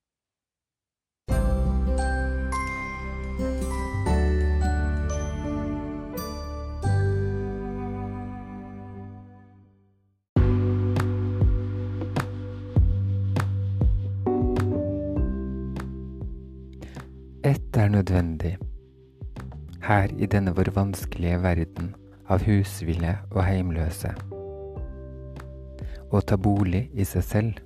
Ett 17.46 17.78
er 17.78 17.90
nødvendig. 17.90 18.58
Her 19.82 20.10
i 20.18 20.26
denne 20.26 20.50
vår 20.58 20.72
vanskelige 20.74 21.38
verden 21.44 21.92
av 22.26 22.42
husville 22.42 23.12
og 23.36 23.44
heimløse. 23.46 24.10
Å 26.10 26.24
ta 26.26 26.40
bolig 26.42 26.88
i 26.98 27.06
seg 27.06 27.28
selv. 27.28 27.62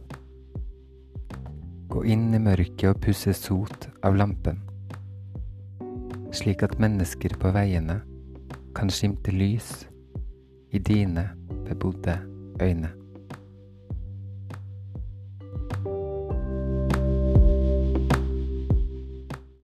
Gå 1.96 2.04
inn 2.12 2.28
i 2.36 2.44
mørket 2.44 2.90
og 2.92 3.00
pusse 3.08 3.32
sot 3.40 3.88
av 4.04 4.20
lampen. 4.20 4.60
Slik 6.36 6.68
at 6.68 6.76
mennesker 6.76 7.40
på 7.40 7.56
veiene 7.56 8.02
kan 8.76 8.92
skimte 8.92 9.32
lys 9.32 9.86
i 10.76 10.84
dine 10.84 11.30
bebodde 11.64 12.20
øyne. 12.60 12.99